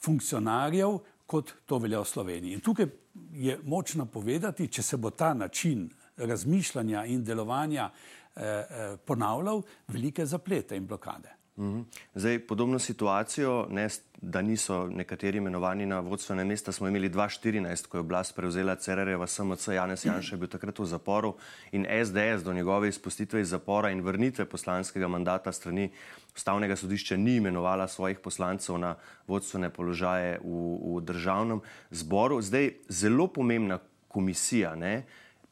funkcionarjev, 0.00 0.98
kot 1.26 1.52
to 1.66 1.78
velja 1.78 2.00
v 2.00 2.08
Sloveniji. 2.08 2.54
In 2.56 2.60
tukaj 2.64 2.86
je 3.32 3.58
močno 3.64 4.06
povedati, 4.06 4.68
če 4.72 4.82
se 4.82 4.96
bo 4.96 5.10
ta 5.10 5.34
način 5.34 5.90
razmišljanja 6.16 7.04
in 7.04 7.24
delovanja 7.24 7.90
eh, 7.90 8.42
eh, 8.42 8.96
ponavljal, 9.04 9.62
velike 9.88 10.26
zaplete 10.26 10.76
in 10.76 10.86
blokade. 10.86 11.34
Mhm. 11.58 11.80
Zdaj, 12.14 12.38
podobno 12.46 12.78
situacijo, 12.78 13.66
ne, 13.70 13.88
da 14.20 14.42
niso 14.42 14.86
nekateri 14.86 15.38
imenovani 15.38 15.86
na 15.86 16.00
vodstvene 16.00 16.44
mesta, 16.44 16.72
smo 16.72 16.88
imeli 16.88 17.10
2014, 17.10 17.86
ko 17.86 17.96
je 17.96 18.00
oblast 18.00 18.34
prevzela 18.36 18.74
Cerereva 18.74 19.26
SMC, 19.26 19.68
Janez 19.68 20.04
Janša 20.04 20.34
je 20.34 20.38
bil 20.38 20.48
takrat 20.48 20.78
v 20.78 20.86
zaporu 20.86 21.34
in 21.72 21.86
SDS 21.86 22.44
do 22.44 22.52
njegove 22.52 22.88
izpustitve 22.88 23.40
iz 23.40 23.48
zapora 23.48 23.90
in 23.90 24.02
vrnitve 24.02 24.44
poslanskega 24.44 25.08
mandata 25.08 25.52
strani 25.52 25.90
ustavnega 26.34 26.76
sodišča 26.76 27.16
ni 27.16 27.36
imenovala 27.36 27.88
svojih 27.88 28.18
poslancev 28.18 28.78
na 28.78 28.96
vodstvene 29.26 29.70
položaje 29.70 30.38
v, 30.44 30.98
v 30.98 31.00
državnem 31.00 31.60
zboru. 31.90 32.42
Zdaj, 32.42 32.72
zelo 32.88 33.26
pomembna 33.26 33.78
komisija, 34.08 34.74
ne, 34.74 35.04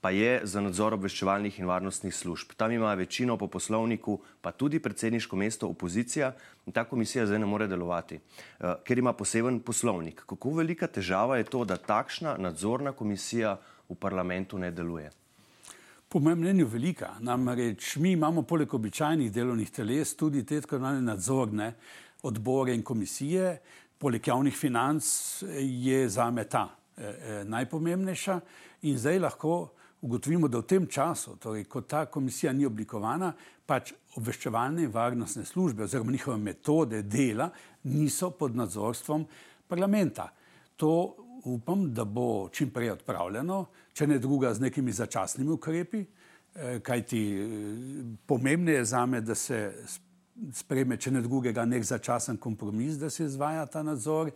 pa 0.06 0.10
je 0.14 0.40
za 0.46 0.60
nadzor 0.62 0.94
obveščevalnih 0.94 1.56
in 1.58 1.66
varnostnih 1.66 2.14
služb. 2.14 2.52
Tam 2.56 2.70
ima 2.70 2.92
večino 2.94 3.34
po 3.36 3.48
poslovniku, 3.50 4.20
pa 4.40 4.52
tudi 4.52 4.78
predsedniško 4.78 5.36
mesto 5.36 5.66
opozicija 5.66 6.28
in 6.66 6.72
ta 6.72 6.84
komisija 6.84 7.24
zdaj 7.26 7.40
ne 7.42 7.46
more 7.46 7.66
delovati, 7.66 8.14
uh, 8.14 8.76
ker 8.86 8.98
ima 8.98 9.12
poseben 9.12 9.58
poslovnik. 9.60 10.22
Kako 10.26 10.52
velika 10.60 10.86
težava 10.86 11.40
je 11.40 11.48
to, 11.50 11.64
da 11.64 11.74
takšna 11.76 12.36
nadzorna 12.38 12.92
komisija 12.92 13.56
v 13.88 13.96
parlamentu 13.98 14.58
ne 14.62 14.70
deluje? 14.70 15.10
Po 16.08 16.22
mojem 16.22 16.38
mnenju 16.38 16.66
velika. 16.70 17.16
Namreč 17.18 17.96
mi 17.96 18.12
imamo 18.12 18.44
poleg 18.46 18.74
običajnih 18.74 19.32
delovnih 19.32 19.70
teles 19.70 20.14
tudi 20.14 20.44
te 20.46 20.60
tako 20.60 20.76
imenovane 20.76 21.02
nadzorne 21.02 21.72
odbore 22.22 22.74
in 22.78 22.82
komisije. 22.82 23.58
Poleg 23.98 24.28
javnih 24.28 24.54
financ 24.54 25.02
je 25.58 26.08
za 26.08 26.30
me 26.30 26.44
ta 26.44 26.68
eh, 26.96 27.02
eh, 27.02 27.42
najpomembnejša 27.44 28.40
in 28.82 28.98
zdaj 28.98 29.18
lahko 29.18 29.56
ugotovimo, 30.00 30.48
da 30.48 30.58
v 30.58 30.66
tem 30.66 30.86
času, 30.86 31.36
torej, 31.40 31.64
ko 31.64 31.80
ta 31.80 32.04
komisija 32.06 32.52
ni 32.52 32.66
oblikovana, 32.66 33.32
pač 33.66 33.92
obveščevalne 34.16 34.84
in 34.86 34.92
varnostne 34.92 35.44
službe 35.44 35.84
oziroma 35.84 36.12
njihove 36.12 36.36
metode 36.38 37.02
dela 37.02 37.50
niso 37.84 38.30
pod 38.30 38.56
nadzorstvom 38.56 39.26
parlamenta. 39.68 40.28
To 40.76 41.16
upam, 41.44 41.88
da 41.94 42.04
bo 42.04 42.48
čim 42.52 42.70
prej 42.70 42.90
odpravljeno, 42.96 43.64
če 43.94 44.06
ne 44.06 44.18
druga 44.18 44.54
z 44.54 44.66
nekimi 44.66 44.92
začasnimi 44.92 45.52
ukrepi, 45.52 46.02
eh, 46.02 46.80
kajti 46.80 47.22
eh, 47.36 47.46
pomembno 48.26 48.70
je 48.70 48.84
za 48.84 49.06
me, 49.06 49.20
da 49.20 49.34
se 49.34 49.72
spreme, 50.52 50.96
če 51.00 51.10
ne 51.10 51.22
drugega, 51.24 51.64
nek 51.64 51.84
začasen 51.84 52.36
kompromis, 52.36 52.98
da 53.00 53.10
se 53.10 53.24
izvaja 53.24 53.66
ta 53.66 53.82
nadzor, 53.82 54.30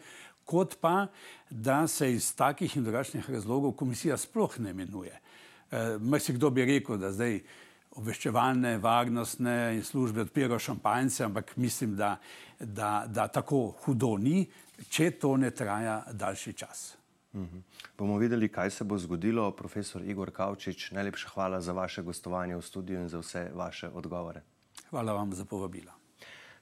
kot 0.45 0.79
pa, 0.81 1.07
da 1.51 1.87
se 1.87 2.13
iz 2.15 2.33
takih 2.35 2.77
in 2.77 2.85
drugačnih 2.85 3.31
razlogov 3.31 3.77
komisija 3.79 4.17
sploh 4.17 4.59
ne 4.59 4.71
imenuje. 4.71 5.21
Eh, 5.71 5.99
Mrsi 5.99 6.33
kdo 6.33 6.51
bi 6.51 6.65
rekel, 6.65 6.99
da 6.99 7.13
zdaj 7.13 7.41
obveščevalne, 7.99 8.77
varnostne 8.79 9.75
in 9.77 9.85
službe 9.85 10.25
odpirajo 10.27 10.59
šampanjce, 10.59 11.25
ampak 11.25 11.57
mislim, 11.57 11.97
da, 11.97 12.17
da, 12.59 13.05
da 13.07 13.29
tako 13.29 13.75
hudo 13.85 14.17
ni, 14.19 14.45
če 14.89 15.11
to 15.11 15.37
ne 15.37 15.51
traja 15.51 16.03
daljši 16.13 16.53
čas. 16.53 16.97
Uhum. 17.33 17.63
Bomo 17.99 18.19
videli, 18.19 18.49
kaj 18.49 18.71
se 18.71 18.85
bo 18.85 18.99
zgodilo. 18.99 19.51
Profesor 19.55 20.03
Igor 20.03 20.31
Kavčič, 20.35 20.91
najlepša 20.91 21.29
hvala 21.35 21.61
za 21.61 21.73
vaše 21.73 22.03
gostovanje 22.03 22.57
v 22.57 22.67
studiu 22.67 23.01
in 23.01 23.09
za 23.09 23.23
vse 23.23 23.51
vaše 23.55 23.89
odgovore. 23.89 24.43
Hvala 24.91 25.13
vam 25.13 25.35
za 25.35 25.45
povabilo. 25.45 26.00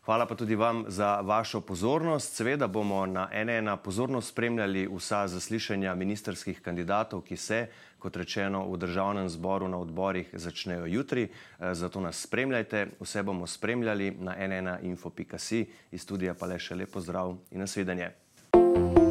Hvala 0.09 0.27
pa 0.27 0.35
tudi 0.35 0.55
vam 0.55 0.85
za 0.89 1.21
vašo 1.21 1.61
pozornost. 1.61 2.37
Seveda 2.37 2.67
bomo 2.67 3.07
na 3.07 3.29
NN 3.45 3.69
pozorno 3.85 4.21
spremljali 4.21 4.89
vsa 4.97 5.29
zaslišanja 5.29 5.95
ministerskih 5.95 6.63
kandidatov, 6.63 7.21
ki 7.21 7.37
se, 7.37 7.67
kot 7.99 8.17
rečeno, 8.17 8.63
v 8.73 8.79
državnem 8.81 9.29
zboru 9.29 9.69
na 9.69 9.77
odborih 9.77 10.31
začnejo 10.33 10.87
jutri. 10.87 11.29
Zato 11.73 12.01
nas 12.01 12.23
spremljajte, 12.25 12.87
vse 13.01 13.23
bomo 13.23 13.47
spremljali 13.47 14.17
na 14.21 14.33
nn.info.si. 14.49 15.67
Iz 15.91 16.03
studija 16.03 16.35
pa 16.35 16.47
le 16.47 16.59
še 16.59 16.75
lepo 16.75 17.01
zdrav 17.01 17.37
in 17.51 17.61
nasvidenje. 17.61 18.11
thank 18.53 18.99
you 18.99 19.08